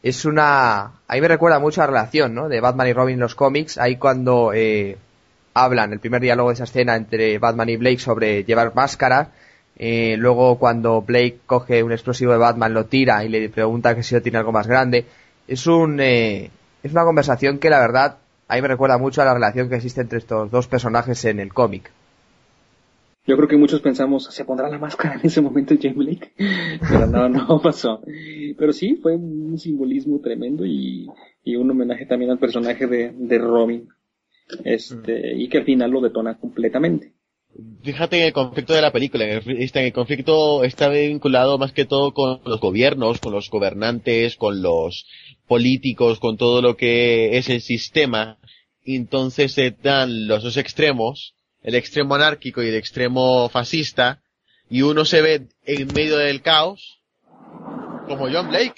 [0.03, 2.49] Es una, ahí me recuerda mucho a la relación, ¿no?
[2.49, 4.97] De Batman y Robin en los cómics, ahí cuando eh,
[5.53, 9.29] hablan, el primer diálogo de esa escena entre Batman y Blake sobre llevar máscara,
[9.77, 14.03] eh, luego cuando Blake coge un explosivo de Batman, lo tira y le pregunta que
[14.03, 15.05] si no tiene algo más grande.
[15.49, 16.51] Es un, eh,
[16.83, 20.01] es una conversación que la verdad, ahí me recuerda mucho a la relación que existe
[20.01, 21.91] entre estos dos personajes en el cómic.
[23.25, 26.33] Yo creo que muchos pensamos, ¿se pondrá la máscara en ese momento James Blake?
[26.37, 28.01] Pero no, no pasó.
[28.57, 31.07] Pero sí, fue un simbolismo tremendo y,
[31.43, 33.89] y un homenaje también al personaje de, de Robin.
[34.63, 37.13] Este, y que al final lo detona completamente.
[37.83, 41.57] Fíjate en el conflicto de la película, en el, este, en el conflicto está vinculado
[41.57, 45.07] más que todo con los gobiernos, con los gobernantes, con los
[45.49, 48.37] políticos, con todo lo que es el sistema.
[48.85, 51.33] Entonces se dan los dos extremos,
[51.63, 54.21] el extremo anárquico y el extremo fascista,
[54.69, 57.01] y uno se ve en medio del caos,
[58.07, 58.75] como John Blake.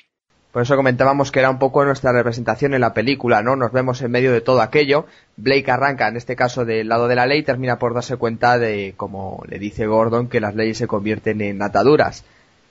[0.51, 3.55] Por eso comentábamos que era un poco nuestra representación en la película, ¿no?
[3.55, 5.05] Nos vemos en medio de todo aquello.
[5.38, 8.93] Blake arranca, en este caso, del lado de la ley, termina por darse cuenta de,
[8.97, 12.26] como le dice Gordon, que las leyes se convierten en ataduras.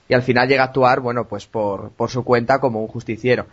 [0.07, 3.47] Y al final llega a actuar, bueno, pues por, por su cuenta como un justiciero.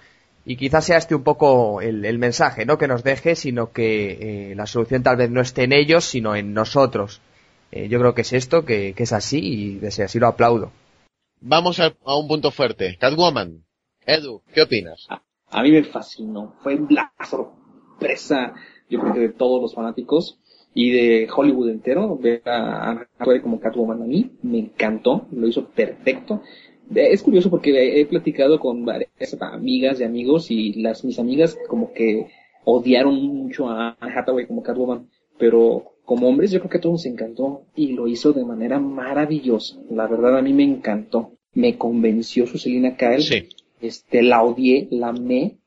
[0.49, 4.55] Y quizás sea este un poco el, mensaje, no que nos deje, sino que eh,
[4.55, 7.21] la solución tal vez no esté en ellos, sino en nosotros.
[7.71, 10.73] Eh, yo creo que es esto, que, es así y desde así lo aplaudo.
[11.43, 12.97] Vamos a, un punto fuerte.
[12.99, 13.63] Catwoman.
[14.07, 15.07] Edu, ¿qué opinas?
[15.51, 16.55] A, mí me fascinó.
[16.63, 18.55] Fue la sorpresa,
[18.89, 20.41] yo creo que de todos los fanáticos
[20.73, 25.69] y de Hollywood entero, ver a Anne como Catwoman a mí me encantó, lo hizo
[25.69, 26.41] perfecto.
[26.95, 31.93] Es curioso porque he platicado con varias amigas y amigos y las mis amigas como
[31.93, 32.29] que
[32.65, 35.09] odiaron mucho a Hathaway como Catwoman,
[35.39, 38.79] pero como hombres yo creo que a todos nos encantó y lo hizo de manera
[38.79, 39.79] maravillosa.
[39.91, 41.33] La verdad a mí me encantó.
[41.53, 43.23] Me convenció su Selina Kyle.
[43.23, 43.49] Sí.
[43.81, 45.59] Este, la odié, la amé.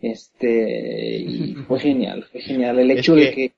[0.00, 2.80] Este, y fue genial, fue genial.
[2.80, 3.52] El hecho de que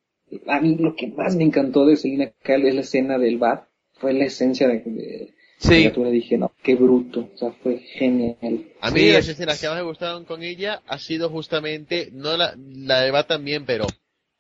[0.46, 3.68] a mí lo que más me encantó de Selina Kyle es la escena del bar.
[3.94, 5.92] Fue la esencia de, Sí.
[5.94, 8.64] Y dije, no, qué bruto, o sea, fue genial.
[8.80, 12.54] A mí las escenas que más me gustaron con ella ha sido justamente, no la,
[12.56, 13.86] la de Bat también, pero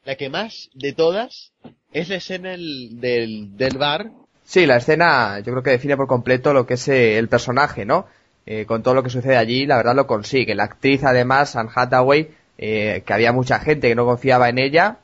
[0.04, 1.52] la que más de todas
[1.92, 4.12] es la escena del, del bar.
[4.44, 7.84] Sí, la escena yo creo que define por completo lo que es eh, el personaje,
[7.84, 8.06] ¿no?
[8.46, 10.54] Eh, con todo lo que sucede allí, la verdad lo consigue.
[10.54, 14.98] La actriz, además, Anne Hathaway, eh, que había mucha gente que no confiaba en ella,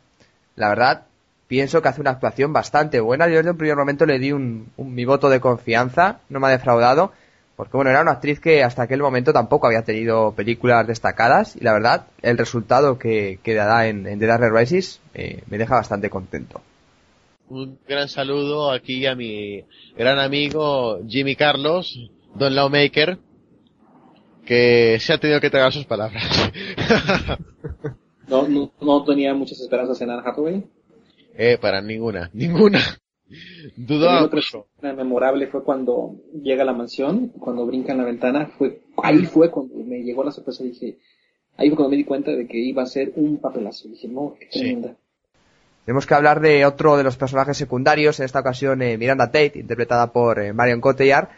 [0.56, 1.06] la verdad,
[1.46, 3.28] pienso que hace una actuación bastante buena.
[3.28, 6.50] Yo desde un primer momento le di un, mi voto de confianza, no me ha
[6.50, 7.12] defraudado,
[7.56, 11.60] porque bueno, era una actriz que hasta aquel momento tampoco había tenido películas destacadas y
[11.60, 16.10] la verdad, el resultado que, que da en, en The Dark Rises me deja bastante
[16.10, 16.60] contento
[17.48, 19.64] un gran saludo aquí a mi
[19.96, 23.18] gran amigo Jimmy Carlos, Don Lawmaker,
[24.44, 26.22] que se ha tenido que tragar sus palabras.
[28.28, 30.64] ¿No, no, tenía muchas esperanzas en Anne Hathaway?
[31.36, 32.80] Eh, para ninguna, ninguna.
[33.76, 34.30] Dudo
[34.82, 39.24] Una memorable fue cuando llega a la mansión, cuando brinca en la ventana, fue, ahí
[39.24, 40.98] fue cuando me llegó la sorpresa, dije,
[41.56, 44.34] ahí fue cuando me di cuenta de que iba a ser un papelazo, dije, no,
[44.38, 44.94] qué tremenda.
[45.84, 49.58] Tenemos que hablar de otro de los personajes secundarios, en esta ocasión eh, Miranda Tate,
[49.58, 51.28] interpretada por eh, Marion Cotillard,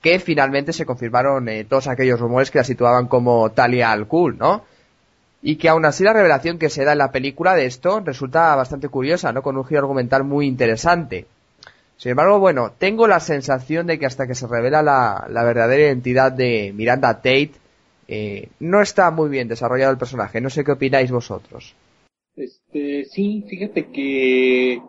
[0.00, 4.36] que finalmente se confirmaron eh, todos aquellos rumores que la situaban como Talia al Ghul,
[4.38, 4.64] ¿no?
[5.48, 8.56] Y que aún así la revelación que se da en la película de esto resulta
[8.56, 9.42] bastante curiosa, ¿no?
[9.42, 11.26] Con un giro argumental muy interesante.
[11.96, 15.84] Sin embargo, bueno, tengo la sensación de que hasta que se revela la, la verdadera
[15.84, 17.52] identidad de Miranda Tate,
[18.58, 20.40] no está muy bien desarrollado el personaje.
[20.40, 21.76] No sé qué opináis vosotros.
[22.34, 24.82] Este, sí, fíjate que,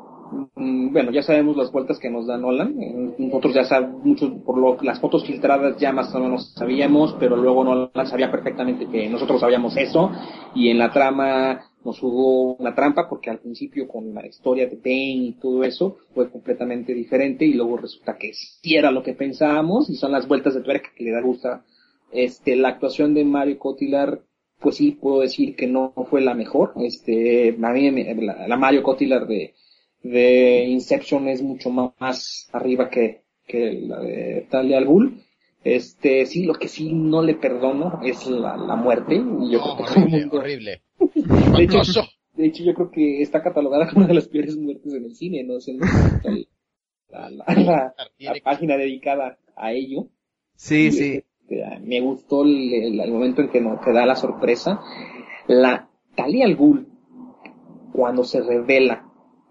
[0.55, 2.75] bueno, ya sabemos las vueltas que nos da Nolan.
[3.17, 7.35] Nosotros ya sabemos, mucho por lo, las fotos filtradas ya más o menos sabíamos, pero
[7.35, 10.11] luego Nolan sabía perfectamente que nosotros sabíamos eso.
[10.55, 14.75] Y en la trama nos jugó una trampa porque al principio con la historia de
[14.75, 19.13] Bane y todo eso fue completamente diferente y luego resulta que sí era lo que
[19.13, 21.49] pensábamos y son las vueltas de tuerca que le da gusto.
[22.11, 24.19] Este, la actuación de Mario Cotillard
[24.59, 26.73] pues sí puedo decir que no fue la mejor.
[26.77, 27.91] Este, a mí
[28.21, 29.53] la, Mario Cotillard de,
[30.11, 35.21] de Inception es mucho más arriba que, que la de Talia al Ghul.
[35.63, 39.15] Este, sí, lo que sí no le perdono es la, la muerte.
[39.15, 40.81] Y yo creo que horrible,
[41.57, 41.81] De hecho,
[42.35, 45.15] de hecho, yo creo que está catalogada como una de las peores muertes en el
[45.15, 45.55] cine, ¿no?
[47.09, 50.07] la, la, la, página dedicada a ello.
[50.55, 51.23] Sí, sí.
[51.49, 54.81] Este, me gustó el, momento en que nos da la sorpresa.
[55.47, 56.87] La Talia al Ghul,
[57.93, 59.06] cuando se revela,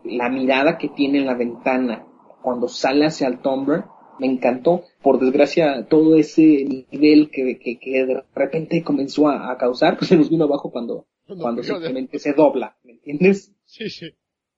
[0.09, 2.07] la mirada que tiene en la ventana,
[2.43, 3.85] cuando sale hacia el Tomber,
[4.19, 4.85] me encantó.
[5.03, 10.31] Por desgracia, todo ese nivel que, que, de repente comenzó a, causar, pues se nos
[10.31, 13.53] vino abajo cuando, cuando simplemente se dobla, ¿me entiendes?
[13.65, 14.15] Sí, sí.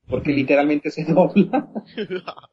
[0.09, 1.69] Porque literalmente se dobla.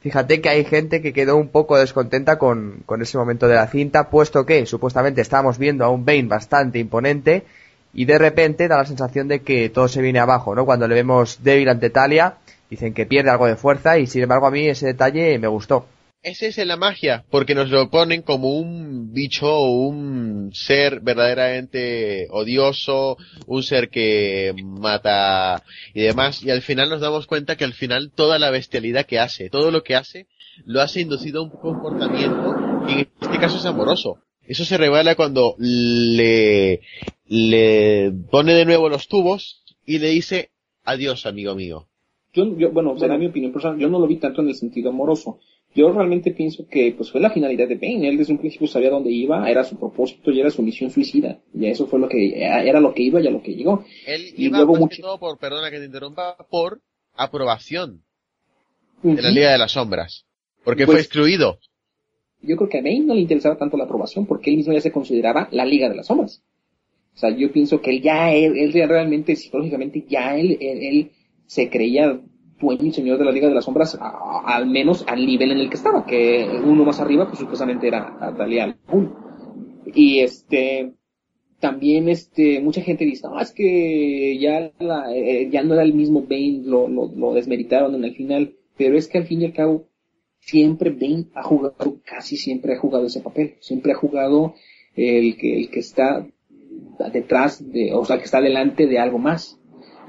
[0.00, 3.68] Fíjate que hay gente que quedó un poco descontenta con, con ese momento de la
[3.68, 7.44] cinta, puesto que supuestamente estábamos viendo a un Bane bastante imponente
[7.94, 10.64] y de repente da la sensación de que todo se viene abajo, ¿no?
[10.64, 12.38] Cuando le vemos débil ante Talia,
[12.68, 15.86] dicen que pierde algo de fuerza y sin embargo a mí ese detalle me gustó.
[16.24, 22.28] Esa es la magia, porque nos lo ponen como un bicho o un ser verdaderamente
[22.30, 25.62] odioso, un ser que mata
[25.92, 29.18] y demás, y al final nos damos cuenta que al final toda la bestialidad que
[29.18, 30.26] hace, todo lo que hace,
[30.64, 32.56] lo hace inducido a un comportamiento
[32.86, 34.18] que en este caso es amoroso.
[34.46, 36.80] Eso se revela cuando le,
[37.26, 40.50] le pone de nuevo los tubos y le dice,
[40.84, 41.88] adiós amigo mío.
[42.32, 44.90] Yo, yo bueno, será mi opinión personal, yo no lo vi tanto en el sentido
[44.90, 45.38] amoroso
[45.74, 48.08] yo realmente pienso que pues fue la finalidad de Bane.
[48.08, 51.40] Él desde un principio sabía dónde iba, era su propósito y era su misión suicida.
[51.52, 53.84] Y eso fue lo que era lo que iba y a lo que llegó.
[54.06, 55.02] Él y iba luego mucho...
[55.02, 56.80] todo por, perdona que te interrumpa, por
[57.14, 58.04] aprobación
[59.02, 60.26] de la Liga de las Sombras.
[60.62, 61.58] Porque fue pues, excluido.
[62.46, 64.80] Yo creo que a Bane no le interesaba tanto la aprobación porque él mismo ya
[64.80, 66.42] se consideraba la Liga de las Sombras.
[67.14, 71.10] O sea, yo pienso que él ya, él, él realmente, psicológicamente, ya él, él,
[71.46, 72.20] se creía
[72.58, 75.68] dueño y señor de la Liga de las Sombras, al menos al nivel en el
[75.68, 78.76] que estaba, que uno más arriba, pues supuestamente era Talia
[79.94, 80.94] Y este,
[81.60, 85.94] también este, mucha gente dice, no, es que ya, la, eh, ya no era el
[85.94, 89.44] mismo Bane, lo, lo, lo desmeritaron en el final, pero es que al fin y
[89.46, 89.86] al cabo,
[90.44, 94.54] siempre Bane ha jugado, casi siempre ha jugado ese papel, siempre ha jugado
[94.94, 96.26] el que, el que está
[97.12, 99.58] detrás de, o sea, que está delante de algo más.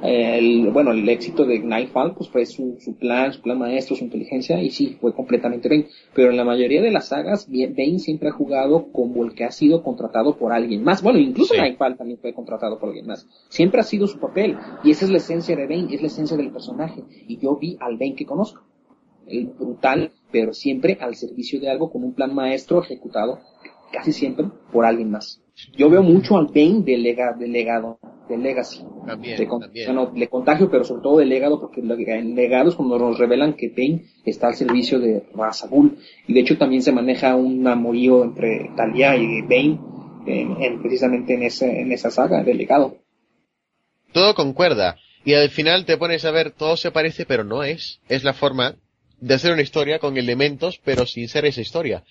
[0.03, 4.03] El, bueno, el éxito de Nightfall pues fue su, su plan, su plan maestro, su
[4.03, 5.87] inteligencia y sí, fue completamente Bane.
[6.13, 9.51] Pero en la mayoría de las sagas, Bane siempre ha jugado como el que ha
[9.51, 11.01] sido contratado por alguien más.
[11.01, 13.25] Bueno, incluso Nightfall también fue contratado por alguien más.
[13.47, 16.35] Siempre ha sido su papel y esa es la esencia de Bane, es la esencia
[16.35, 17.01] del personaje.
[17.25, 18.63] Y yo vi al Bane que conozco.
[19.27, 23.39] El brutal, pero siempre al servicio de algo con un plan maestro ejecutado
[23.91, 25.41] casi siempre por alguien más.
[25.77, 27.39] Yo veo mucho al Bane de, legado,
[28.27, 28.84] de Legacy.
[29.06, 29.38] También,
[30.15, 33.69] le contagio, pero sobre todo de legado, porque en legado es cuando nos revelan que
[33.69, 35.65] Bane está al servicio de Ra's
[36.27, 39.80] Y de hecho también se maneja un amorío entre Talia y Bane
[40.27, 42.97] en, precisamente en, ese, en esa saga de legado.
[44.11, 44.97] Todo concuerda.
[45.23, 48.02] Y al final te pones a ver, todo se parece, pero no es.
[48.10, 48.76] Es la forma
[49.19, 52.03] de hacer una historia con elementos, pero sin ser esa historia.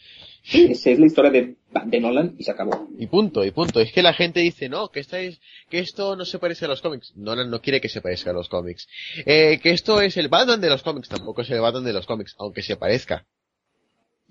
[0.53, 1.57] Esa es la historia de,
[1.87, 2.87] de, Nolan y se acabó.
[2.99, 3.81] Y punto, y punto.
[3.81, 5.41] Es que la gente dice, no, que, esta es,
[5.71, 7.13] que esto no se parece a los cómics.
[7.17, 8.87] Nolan no quiere que se parezca a los cómics.
[9.25, 11.09] Eh, que esto es el Batman de los cómics.
[11.09, 13.25] Tampoco es el Batman de los cómics, aunque se parezca.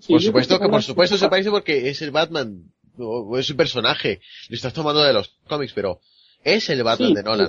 [0.06, 4.20] por supuesto que, por supuesto se parece porque es el Batman, o es un personaje.
[4.48, 6.00] Lo estás tomando de los cómics, pero
[6.44, 7.48] es el Batman de Nolan.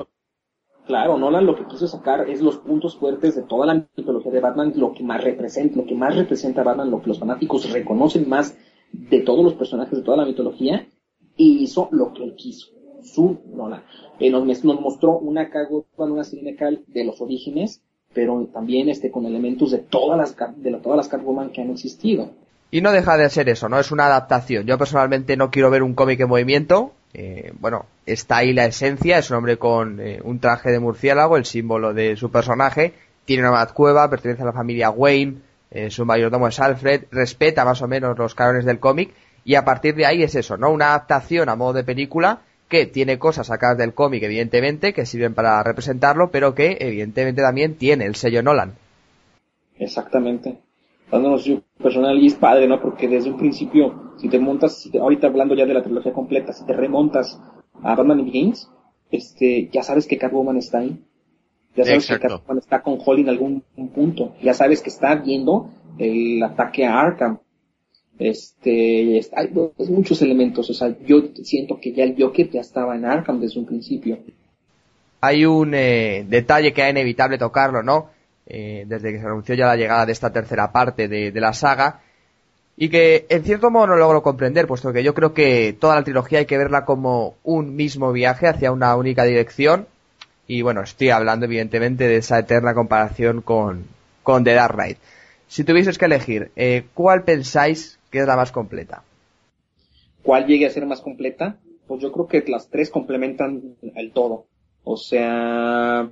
[0.86, 4.40] Claro, Nolan lo que quiso sacar es los puntos fuertes de toda la mitología de
[4.40, 7.72] Batman, lo que más representa, lo que más representa a Batman, lo que los fanáticos
[7.72, 8.56] reconocen más
[8.92, 10.88] de todos los personajes de toda la mitología,
[11.36, 12.68] y hizo lo que él quiso.
[13.02, 13.84] Su Nolan.
[14.20, 16.56] Eh, nos, mostró una Catwoman, una serie
[16.88, 17.82] de los orígenes,
[18.14, 22.30] pero también este con elementos de todas las de todas las Catwoman que han existido.
[22.72, 23.80] Y no deja de ser eso, ¿no?
[23.80, 24.66] Es una adaptación.
[24.66, 29.18] Yo personalmente no quiero ver un cómic en movimiento, eh, bueno, está ahí la esencia,
[29.18, 32.94] es un hombre con eh, un traje de murciélago, el símbolo de su personaje,
[33.24, 35.38] tiene una cueva, pertenece a la familia Wayne,
[35.72, 39.14] eh, su mayordomo es Alfred, respeta más o menos los cánones del cómic,
[39.46, 40.72] y a partir de ahí es eso, ¿no?
[40.72, 45.34] Una adaptación a modo de película que tiene cosas sacadas del cómic, evidentemente, que sirven
[45.34, 48.74] para representarlo, pero que evidentemente también tiene el sello Nolan.
[49.80, 50.58] Exactamente
[51.12, 52.80] dándonos yo personal y es padre, ¿no?
[52.82, 56.54] Porque desde un principio, si te montas, si ahorita hablando ya de la trilogía completa,
[56.54, 57.40] si te remontas
[57.84, 58.70] a Batman Begins,
[59.12, 61.00] este, ya sabes que Catwoman está ahí.
[61.76, 63.64] Ya sabes que Catwoman está con Holly en algún
[63.94, 64.36] punto.
[64.42, 67.40] Ya sabes que está viendo el ataque a Arkham.
[68.18, 70.70] Este, hay pues, muchos elementos.
[70.70, 74.20] O sea, yo siento que ya el Joker ya estaba en Arkham desde un principio.
[75.22, 78.10] Hay un eh, detalle que es inevitable tocarlo, ¿no?
[78.46, 82.02] Eh, desde que se anunció ya la llegada de esta tercera parte de, la saga,
[82.78, 86.04] y que en cierto modo no logro comprender, puesto que yo creo que toda la
[86.04, 89.88] trilogía hay que verla como un mismo viaje hacia una única dirección,
[90.48, 93.86] y bueno, estoy hablando evidentemente de esa eterna comparación con,
[94.24, 94.98] con The Dark Knight.
[95.48, 99.04] Si tuvieses que elegir, eh, ¿cuál pensáis que es la más completa?
[100.22, 101.58] ¿Cuál llegue a ser más completa?
[101.88, 104.48] Pues yo creo que las tres complementan el todo.
[104.84, 106.10] O sea,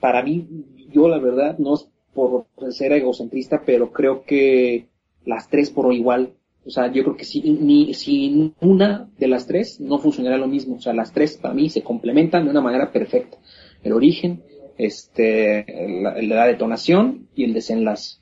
[0.00, 0.46] para mí
[0.90, 4.86] yo la verdad, no es por ser egocentrista, pero creo que
[5.26, 6.34] las tres por igual,
[6.64, 10.48] o sea, yo creo que si, ni, si una de las tres no funcionará lo
[10.48, 13.36] mismo, o sea, las tres para mí se complementan de una manera perfecta.
[13.82, 14.42] El origen,
[14.78, 15.64] este,
[16.02, 18.18] la, la detonación y el desenlace.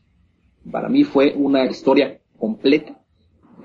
[0.71, 3.01] Para mí fue una historia completa.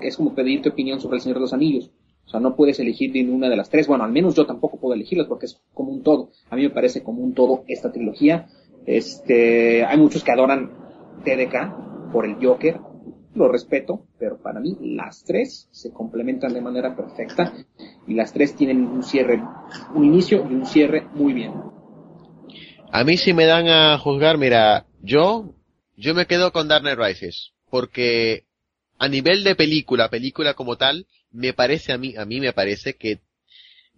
[0.00, 1.90] Es como pedirte opinión sobre el Señor de los Anillos.
[2.26, 3.88] O sea, no puedes elegir ni una de las tres.
[3.88, 6.30] Bueno, al menos yo tampoco puedo elegirlas porque es como un todo.
[6.48, 8.46] A mí me parece como un todo esta trilogía.
[8.86, 10.70] Este, hay muchos que adoran
[11.24, 12.80] TDK por el Joker,
[13.34, 17.52] lo respeto, pero para mí las tres se complementan de manera perfecta
[18.06, 19.42] y las tres tienen un cierre,
[19.94, 21.52] un inicio y un cierre muy bien.
[22.92, 25.54] A mí si me dan a juzgar, mira, yo,
[25.96, 28.44] yo me quedo con Dark Knight Rises, porque
[28.98, 32.96] a nivel de película, película como tal, me parece a mí, a mí me parece
[32.96, 33.20] que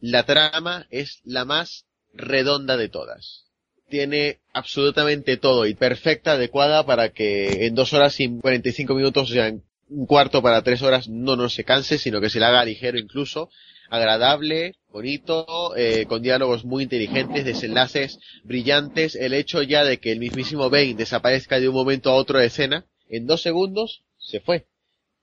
[0.01, 3.52] la trama es la más redonda de todas
[3.93, 9.35] tiene absolutamente todo y perfecta, adecuada para que en dos horas y 45 minutos, o
[9.35, 12.47] sea, en un cuarto para tres horas, no nos se canse, sino que se le
[12.47, 13.51] haga ligero incluso,
[13.91, 20.21] agradable, bonito, eh, con diálogos muy inteligentes, desenlaces brillantes, el hecho ya de que el
[20.21, 24.65] mismísimo Bane desaparezca de un momento a otro de escena, en dos segundos se fue.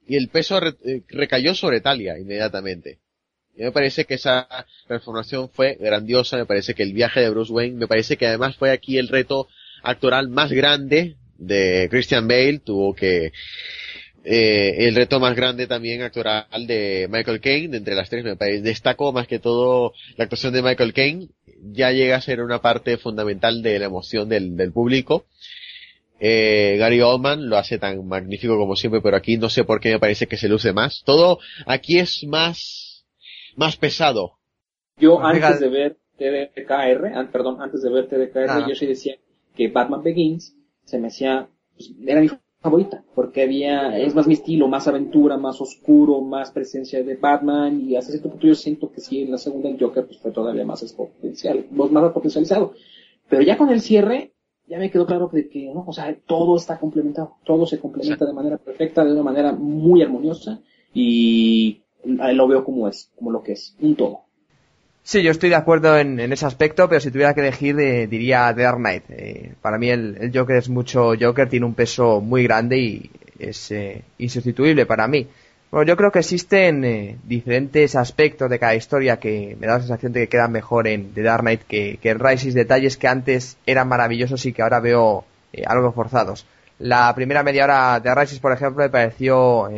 [0.07, 2.99] Y el peso eh, recayó sobre Talia inmediatamente.
[3.55, 4.47] Me parece que esa
[4.87, 8.55] transformación fue grandiosa, me parece que el viaje de Bruce Wayne, me parece que además
[8.55, 9.47] fue aquí el reto
[9.83, 13.31] actoral más grande de Christian Bale, tuvo que
[14.23, 18.61] eh, el reto más grande también actoral de Michael Caine, entre las tres me parece,
[18.61, 21.27] destaco más que todo la actuación de Michael Caine,
[21.61, 25.25] ya llega a ser una parte fundamental de la emoción del, del público.
[26.19, 29.93] Eh, Gary Oldman lo hace tan magnífico como siempre, pero aquí no sé por qué
[29.93, 31.01] me parece que se luce más.
[31.05, 32.88] Todo aquí es más,
[33.59, 34.39] más pesado.
[34.97, 39.15] Yo antes de ver TDKR, perdón, antes de ver TDKR, yo sí decía
[39.53, 40.55] que Batman Begins
[40.85, 42.29] se me hacía, pues, era mi
[42.61, 47.81] favorita, porque había, es más mi estilo, más aventura, más oscuro, más presencia de Batman,
[47.81, 50.31] y hasta cierto punto yo siento que sí, en la segunda el Joker pues fue
[50.31, 52.73] todavía más potencial, más potencializado.
[53.29, 54.33] Pero ya con el cierre,
[54.67, 58.25] ya me quedó claro que, que no, o sea, todo está complementado, todo se complementa
[58.25, 60.61] de manera perfecta, de una manera muy armoniosa,
[60.93, 64.29] y lo veo como es, como lo que es, un todo.
[65.09, 68.53] Sí, yo estoy de acuerdo en, ese aspecto, pero si tuviera que elegir eh, diría
[68.53, 69.03] The Dark Knight.
[69.09, 73.09] Eh, para mí el, Joker es mucho Joker, tiene un peso muy grande y
[73.39, 75.27] es eh, insustituible para mí.
[75.71, 80.11] Bueno, yo creo que existen diferentes aspectos de cada historia que me da la sensación
[80.13, 83.87] de que quedan mejor en The Dark Knight que, en Rises, detalles que antes eran
[83.87, 85.25] maravillosos y que ahora veo
[85.65, 86.45] algo forzados.
[86.77, 89.69] La primera media hora de Rises, por ejemplo, me pareció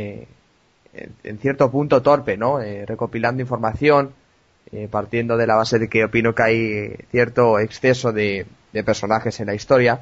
[0.94, 2.60] en, cierto punto torpe, ¿no?
[2.86, 4.14] recopilando información,
[4.74, 8.46] eh, partiendo de la base de que opino que hay cierto exceso de,
[8.86, 10.00] personajes en la historia.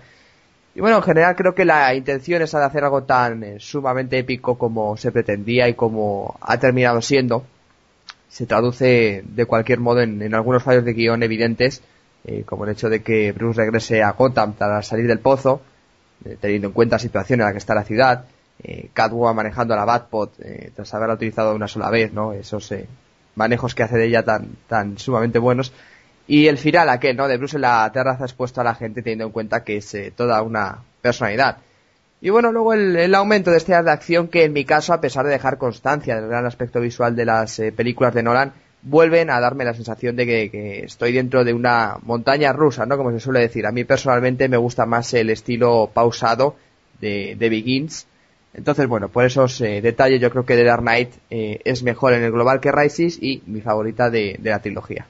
[0.75, 4.19] Y bueno, en general creo que la intención es de hacer algo tan eh, sumamente
[4.19, 7.45] épico como se pretendía y como ha terminado siendo.
[8.29, 11.81] Se traduce de cualquier modo en, algunos fallos de guion evidentes,
[12.25, 15.61] eh, como el hecho de que Bruce regrese a Gotham tras salir del pozo,
[16.41, 18.25] teniendo en cuenta la situación en la que está la ciudad,
[18.93, 20.29] Catwoman manejando a la Batpod
[20.75, 22.33] tras haberla utilizado una sola vez, ¿no?
[22.33, 22.87] Eso se,
[23.39, 25.71] manejos que hace de ella tan, tan sumamente buenos.
[26.27, 27.27] Y el final aquel, ¿no?
[27.27, 30.13] De Bruce en la terraza expuesto a la gente teniendo en cuenta que es eh,
[30.15, 31.57] toda una personalidad.
[32.21, 35.25] Y bueno, luego el, aumento de este de acción que en mi caso, a pesar
[35.25, 39.39] de dejar constancia del gran aspecto visual de las eh, películas de Nolan, vuelven a
[39.39, 42.97] darme la sensación de que, estoy dentro de una montaña rusa, ¿no?
[42.97, 43.65] Como se suele decir.
[43.65, 46.57] A mí personalmente me gusta más el estilo pausado
[46.99, 48.05] de, de Begins
[48.53, 52.13] entonces, bueno, por esos eh, detalles yo creo que The Dark Knight eh, es mejor
[52.13, 55.07] en el global que Rises y mi favorita de, la trilogía.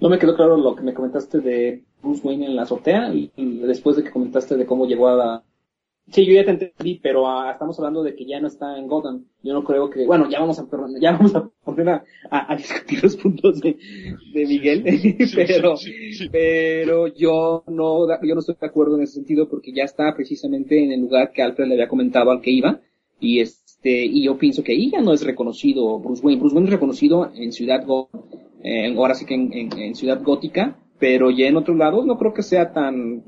[0.00, 3.30] No me quedó claro lo que me comentaste de Bruce Wayne en la azotea y,
[3.66, 5.42] después de que comentaste de cómo llegó a la,
[6.10, 8.86] Sí, yo ya te entendí, pero ah, estamos hablando de que ya no está en
[8.86, 9.26] Gotham.
[9.42, 10.66] Yo no creo que, bueno, ya vamos a,
[11.00, 13.76] ya vamos a poner a, a, discutir los puntos de,
[14.32, 14.84] de Miguel,
[15.34, 15.74] pero,
[16.32, 20.82] pero yo no, yo no estoy de acuerdo en ese sentido porque ya está precisamente
[20.82, 22.80] en el lugar que Alfred le había comentado al que iba
[23.20, 26.40] y este, y yo pienso que ahí ya no es reconocido Bruce Wayne.
[26.40, 28.18] Bruce Wayne es reconocido en Ciudad Gótica,
[28.62, 32.32] eh, ahora sí que en, en Ciudad Gótica, pero ya en otros lados no creo
[32.32, 33.22] que sea tan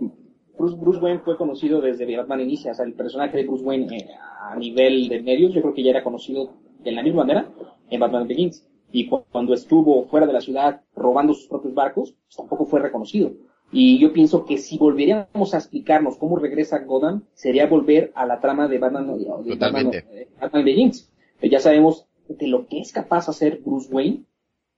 [0.60, 4.08] Bruce, Wayne fue conocido desde Batman Inicia, o sea, el personaje de Bruce Wayne eh,
[4.40, 6.50] a nivel de medios, yo creo que ya era conocido
[6.82, 7.50] de la misma manera
[7.88, 8.66] en Batman Begins.
[8.92, 13.32] Y cuando estuvo fuera de la ciudad robando sus propios barcos, pues tampoco fue reconocido.
[13.72, 18.40] Y yo pienso que si volveríamos a explicarnos cómo regresa Gotham, sería volver a la
[18.40, 21.12] trama de Batman, de Batman, eh, Batman Begins.
[21.40, 24.24] Ya sabemos de lo que es capaz de hacer Bruce Wayne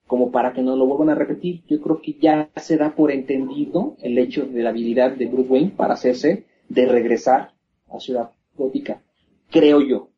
[0.06, 1.62] como para que no lo vuelvan a repetir.
[1.68, 5.48] Yo creo que ya se da por entendido el hecho de la habilidad de Bruce
[5.48, 7.52] Wayne para hacerse de regresar
[7.90, 9.00] a Ciudad Gótica.
[9.50, 10.08] Creo yo.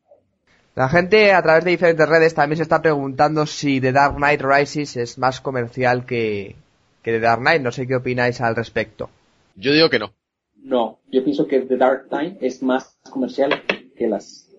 [0.75, 4.41] La gente a través de diferentes redes también se está preguntando si The Dark Knight
[4.41, 6.55] Rises es más comercial que,
[7.01, 7.61] que The Dark Knight.
[7.61, 9.09] No sé qué opináis al respecto.
[9.55, 10.13] Yo digo que no.
[10.57, 13.63] No, yo pienso que The Dark Knight es más comercial
[13.95, 14.49] que las,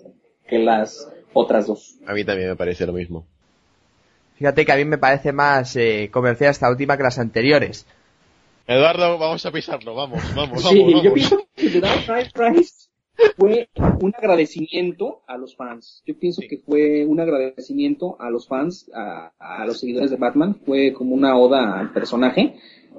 [0.48, 1.98] que las otras dos.
[2.06, 3.26] A mí también me parece lo mismo.
[4.36, 7.86] Fíjate que a mí me parece más eh, comercial esta última que las anteriores.
[8.66, 11.02] Eduardo, vamos a pisarlo, vamos, vamos, sí, vamos.
[11.02, 12.66] yo pienso que The Dark Knight
[13.36, 13.68] fue
[14.02, 16.02] un agradecimiento a los fans.
[16.06, 20.56] Yo pienso que fue un agradecimiento a los fans, a, a, los seguidores de Batman.
[20.66, 22.56] Fue como una oda al personaje.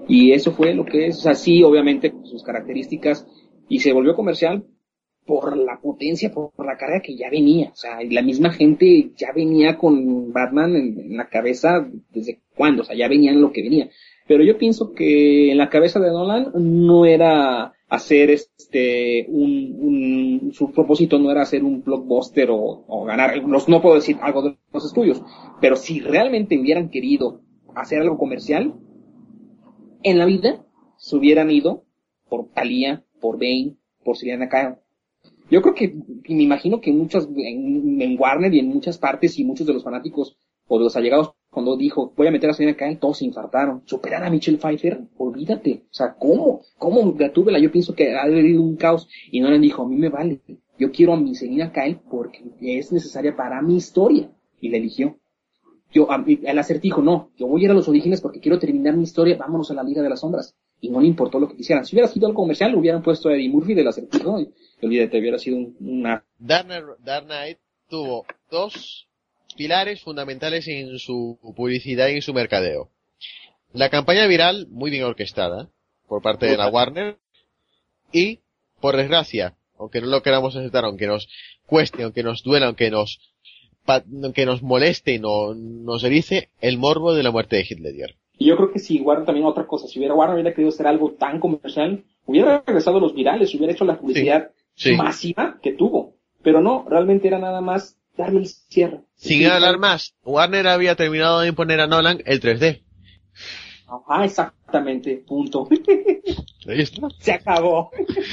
[0.08, 3.28] Y eso fue lo que es, o sea, sí, obviamente, sus características.
[3.70, 4.64] Y se volvió comercial
[5.28, 7.70] por la potencia, por, la carga que ya venía.
[7.72, 12.86] O sea, la misma gente ya venía con Batman en, la cabeza desde cuándo, o
[12.86, 13.90] sea, ya venían lo que venía.
[14.28, 20.52] Pero yo pienso que en la cabeza de Nolan no era hacer este un, un
[20.54, 24.58] su propósito no era hacer un blockbuster o, ganar los no puedo decir algo de
[24.74, 25.24] los estudios
[25.62, 27.40] pero si realmente hubieran querido
[27.76, 28.74] hacer algo comercial
[30.04, 30.66] en la vida
[30.98, 31.86] se hubieran ido
[32.28, 34.76] por Thalia por Bane por Selena Kyle
[35.50, 35.96] yo creo que,
[36.30, 40.38] me imagino que muchas, en, Warner y en muchas partes y muchos de los fanáticos
[40.68, 43.82] o de los allegados cuando dijo, voy a meter a Selena Kyle, todos se infartaron.
[43.86, 45.84] Superar a Michelle Pfeiffer, olvídate.
[45.90, 46.62] O sea, ¿cómo?
[46.78, 47.58] ¿Cómo Gatúbela?
[47.58, 49.08] Yo pienso que ha habido un caos.
[49.32, 50.42] Y no le dijo, a mí me vale.
[50.78, 54.30] Yo quiero a mi Selena Kyle porque es necesaria para mi historia.
[54.60, 55.18] Y la eligió.
[55.92, 59.04] Yo, el acertijo, no, yo voy a ir a los orígenes porque quiero terminar mi
[59.04, 60.56] historia, vámonos a la Liga de las Sombras.
[60.80, 61.86] Y no le importó lo que quisieran.
[61.86, 65.20] Si hubiera sido algo comercial, lo hubieran puesto a Eddie Murphy del acertijo y olvídate,
[65.20, 66.24] hubiera sido una...
[66.38, 67.58] Dark Knight
[67.90, 69.08] tuvo dos
[69.56, 72.90] pilares fundamentales en su publicidad y en su mercadeo.
[73.74, 75.70] La campaña viral, muy bien orquestada,
[76.08, 77.18] por parte de la Warner,
[78.12, 78.40] y,
[78.80, 81.28] por desgracia, aunque no lo queramos aceptar, aunque nos
[81.66, 83.20] cueste, aunque nos duela, aunque nos
[84.34, 88.16] que nos moleste y no, nos dice el morbo de la muerte de Hitler.
[88.38, 90.88] Y yo creo que si Warner también otra cosa, si hubiera Warner hubiera querido hacer
[90.88, 94.52] algo tan comercial, hubiera regresado a los virales, hubiera hecho la publicidad
[94.96, 96.16] masiva que tuvo.
[96.44, 99.02] Pero no, realmente era nada más darle el cierre.
[99.16, 102.84] Sin hablar más, Warner había terminado de imponer a Nolan el 3D.
[104.08, 105.68] Ah, exactamente, punto.
[106.68, 107.08] Ahí está.
[107.20, 107.92] Se acabó.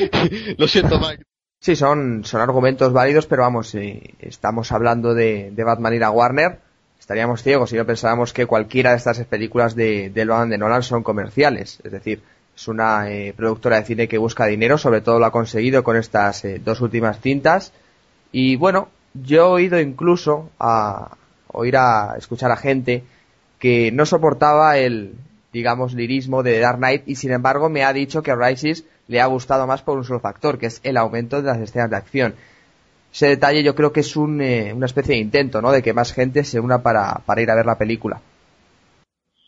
[0.58, 1.24] Lo siento, Mike.
[1.60, 6.10] Sí, son, son argumentos válidos, pero vamos, eh, estamos hablando de, de, Batman y la
[6.10, 6.60] Warner.
[7.04, 10.82] Estaríamos ciegos si no pensábamos que cualquiera de estas películas de, de Batman de Nolan
[10.82, 11.78] son comerciales.
[11.84, 12.22] Es decir,
[12.56, 15.98] es una eh, productora de cine que busca dinero, sobre todo lo ha conseguido con
[15.98, 17.74] estas eh, dos últimas cintas.
[18.32, 21.14] Y bueno, yo he oído incluso a
[21.48, 23.04] oír a escuchar a gente
[23.58, 25.12] que no soportaba el,
[25.52, 29.26] digamos, lirismo de Dark Knight y sin embargo me ha dicho que Rises le ha
[29.26, 32.34] gustado más por un solo factor, que es el aumento de las escenas de acción.
[33.14, 35.70] Ese detalle yo creo que es un, eh, una especie de intento, ¿no?
[35.70, 38.20] De que más gente se una para, para ir a ver la película.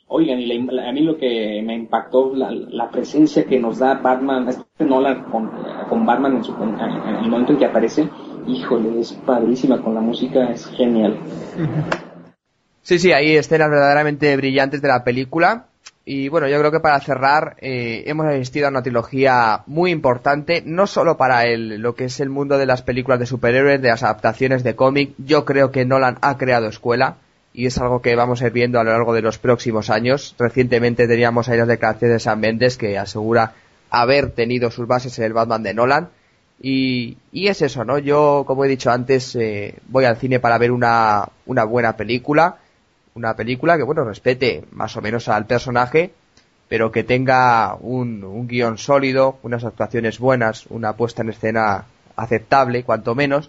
[0.06, 4.48] Oigan, y a mí lo que me impactó, la, la presencia que nos da Batman,
[4.48, 5.50] este Nolan con,
[5.88, 6.78] con Batman en, su, en,
[7.24, 8.08] el momento en que aparece,
[8.46, 11.18] híjole, es padrísima con la música, es genial.
[12.82, 15.66] Sí, sí, hay escenas verdaderamente brillantes de la película
[16.08, 20.62] y bueno, yo creo que para cerrar, eh, hemos asistido a una trilogía muy importante,
[20.64, 23.88] no solo para el, lo que es el mundo de las películas de superhéroes, de
[23.88, 25.14] las adaptaciones de cómic.
[25.18, 27.16] Yo creo que Nolan ha creado escuela
[27.52, 30.36] y es algo que vamos a ir viendo a lo largo de los próximos años.
[30.38, 33.54] Recientemente teníamos ahí las declaraciones de Sam Mendes que asegura
[33.90, 36.10] haber tenido sus bases en el Batman de Nolan.
[36.62, 37.98] Y, y es eso, ¿no?
[37.98, 42.58] Yo, como he dicho antes, eh, voy al cine para ver una, una buena película
[43.16, 46.12] una película que, bueno, respete más o menos al personaje,
[46.68, 52.84] pero que tenga un, un guion sólido, unas actuaciones buenas, una puesta en escena aceptable,
[52.84, 53.48] cuanto menos.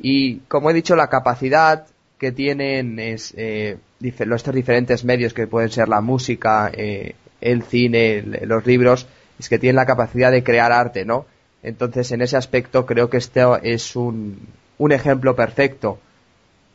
[0.00, 1.86] Y, como he dicho, la capacidad
[2.18, 8.22] que tienen es, eh, estos diferentes medios que pueden ser la música, eh, el cine,
[8.22, 9.06] los libros,
[9.38, 11.26] es que tienen la capacidad de crear arte, ¿no?
[11.62, 16.00] Entonces, en ese aspecto creo que este es un, un ejemplo perfecto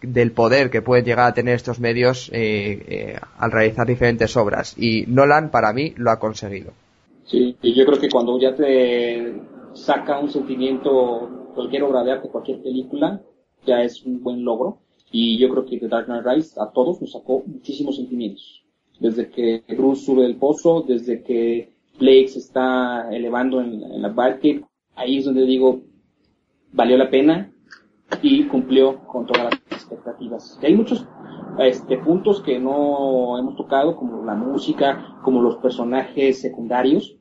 [0.02, 4.76] del poder que pueden llegar a tener estos medios eh, eh, al realizar diferentes obras.
[4.78, 6.72] Y Nolan, para mí, lo ha conseguido.
[7.26, 9.34] Sí, y yo creo que cuando ya te
[9.73, 13.22] saca un sentimiento, cualquier obra de arte, cualquier película,
[13.65, 14.80] ya es un buen logro.
[15.11, 18.64] Y yo creo que The Dark Knight Rise a todos nos sacó muchísimos sentimientos.
[18.99, 24.10] Desde que Bruce sube del pozo, desde que Blake se está elevando en, en la
[24.10, 24.64] Batcave,
[24.95, 25.82] ahí es donde digo,
[26.72, 27.52] valió la pena
[28.22, 29.60] y cumplió con todas las
[29.91, 30.57] expectativas.
[30.61, 31.05] Y hay muchos
[31.59, 37.18] este, puntos que no hemos tocado, como la música, como los personajes secundarios,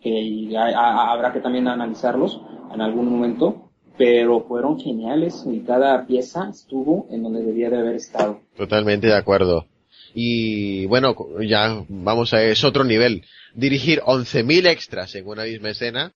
[0.00, 2.40] que habrá que también analizarlos
[2.72, 7.96] en algún momento, pero fueron geniales y cada pieza estuvo en donde debía de haber
[7.96, 8.40] estado.
[8.56, 9.66] Totalmente de acuerdo.
[10.14, 13.24] Y bueno, ya vamos a es otro nivel.
[13.54, 16.12] Dirigir 11.000 extras en una misma escena,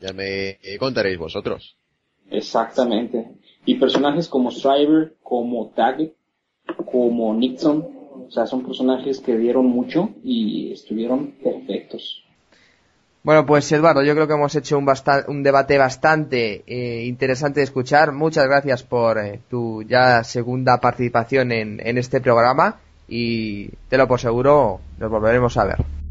[0.00, 1.76] ya me contaréis vosotros.
[2.30, 3.26] Exactamente.
[3.64, 6.14] Y personajes como Striver, como Daggett,
[6.90, 7.86] como Nixon,
[8.26, 12.24] o sea, son personajes que dieron mucho y estuvieron perfectos.
[13.24, 14.90] Bueno, pues Eduardo, yo creo que hemos hecho un,
[15.28, 18.12] un debate bastante eh, interesante de escuchar.
[18.12, 24.08] Muchas gracias por eh, tu ya segunda participación en, en este programa y te lo
[24.08, 26.01] por seguro nos volveremos a ver.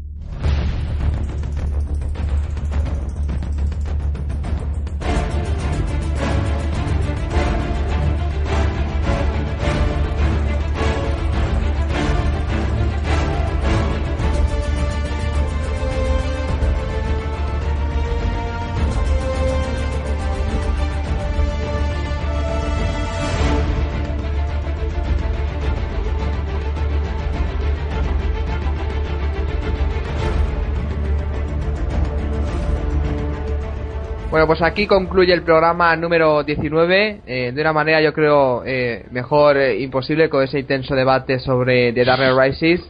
[34.42, 39.06] Bueno, pues aquí concluye el programa número 19, eh, de una manera yo creo eh,
[39.12, 42.80] mejor eh, imposible con ese intenso debate sobre The Dark Rises.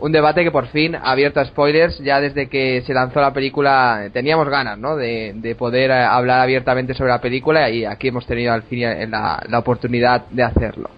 [0.00, 3.32] Un debate que por fin ha abierto a spoilers, ya desde que se lanzó la
[3.32, 4.96] película teníamos ganas, ¿no?
[4.96, 9.42] De, de poder hablar abiertamente sobre la película y aquí hemos tenido al fin la,
[9.48, 10.90] la oportunidad de hacerlo.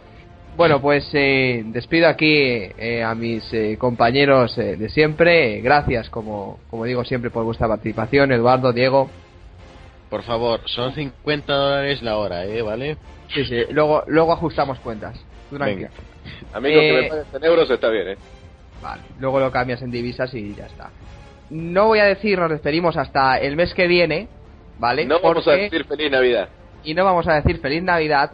[0.57, 2.69] Bueno, pues despido aquí
[3.01, 5.61] a mis compañeros de siempre.
[5.61, 9.09] Gracias, como, como digo siempre, por vuestra participación, Eduardo, Diego.
[10.11, 12.61] Por favor, son 50 dólares la hora, ¿eh?
[12.63, 12.97] ¿Vale?
[13.33, 15.17] Sí, sí, luego, luego ajustamos cuentas.
[15.49, 15.89] Tú tranquilo.
[15.89, 16.03] Venga.
[16.53, 18.17] Amigo, que Eh, me pagues en euros está bien, ¿eh?
[18.83, 20.91] Vale, luego lo cambias en divisas y ya está.
[21.51, 24.29] No voy a decir, nos despedimos hasta el mes que viene,
[24.79, 25.05] ¿vale?
[25.07, 26.49] No vamos a decir feliz Navidad.
[26.83, 28.33] y no vamos a decir feliz Navidad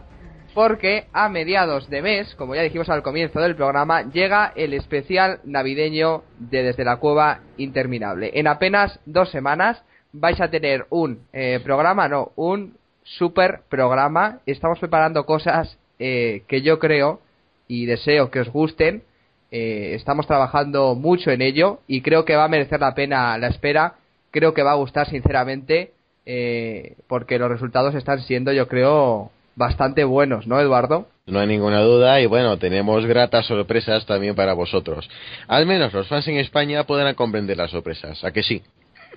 [0.54, 5.40] porque a mediados de mes, como ya dijimos al comienzo del programa, llega el especial
[5.44, 8.30] navideño de Desde la Cueva Interminable.
[8.34, 9.82] En apenas dos semanas
[10.20, 12.74] vais a tener un eh, programa, no, un
[13.04, 14.40] super programa.
[14.46, 17.20] Estamos preparando cosas eh, que yo creo
[17.68, 19.02] y deseo que os gusten.
[19.50, 23.48] Eh, estamos trabajando mucho en ello y creo que va a merecer la pena la
[23.48, 23.94] espera.
[24.30, 25.92] Creo que va a gustar sinceramente
[26.26, 31.06] eh, porque los resultados están siendo, yo creo, bastante buenos, ¿no, Eduardo?
[31.26, 35.08] No hay ninguna duda y bueno, tenemos gratas sorpresas también para vosotros.
[35.48, 38.62] Al menos los fans en España podrán comprender las sorpresas, ¿a que sí?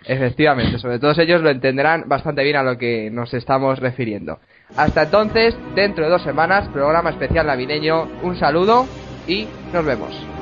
[0.05, 4.39] Efectivamente, sobre todo ellos lo entenderán bastante bien a lo que nos estamos refiriendo.
[4.75, 8.07] Hasta entonces, dentro de dos semanas, programa especial navideño.
[8.23, 8.85] Un saludo
[9.27, 10.38] y nos vemos.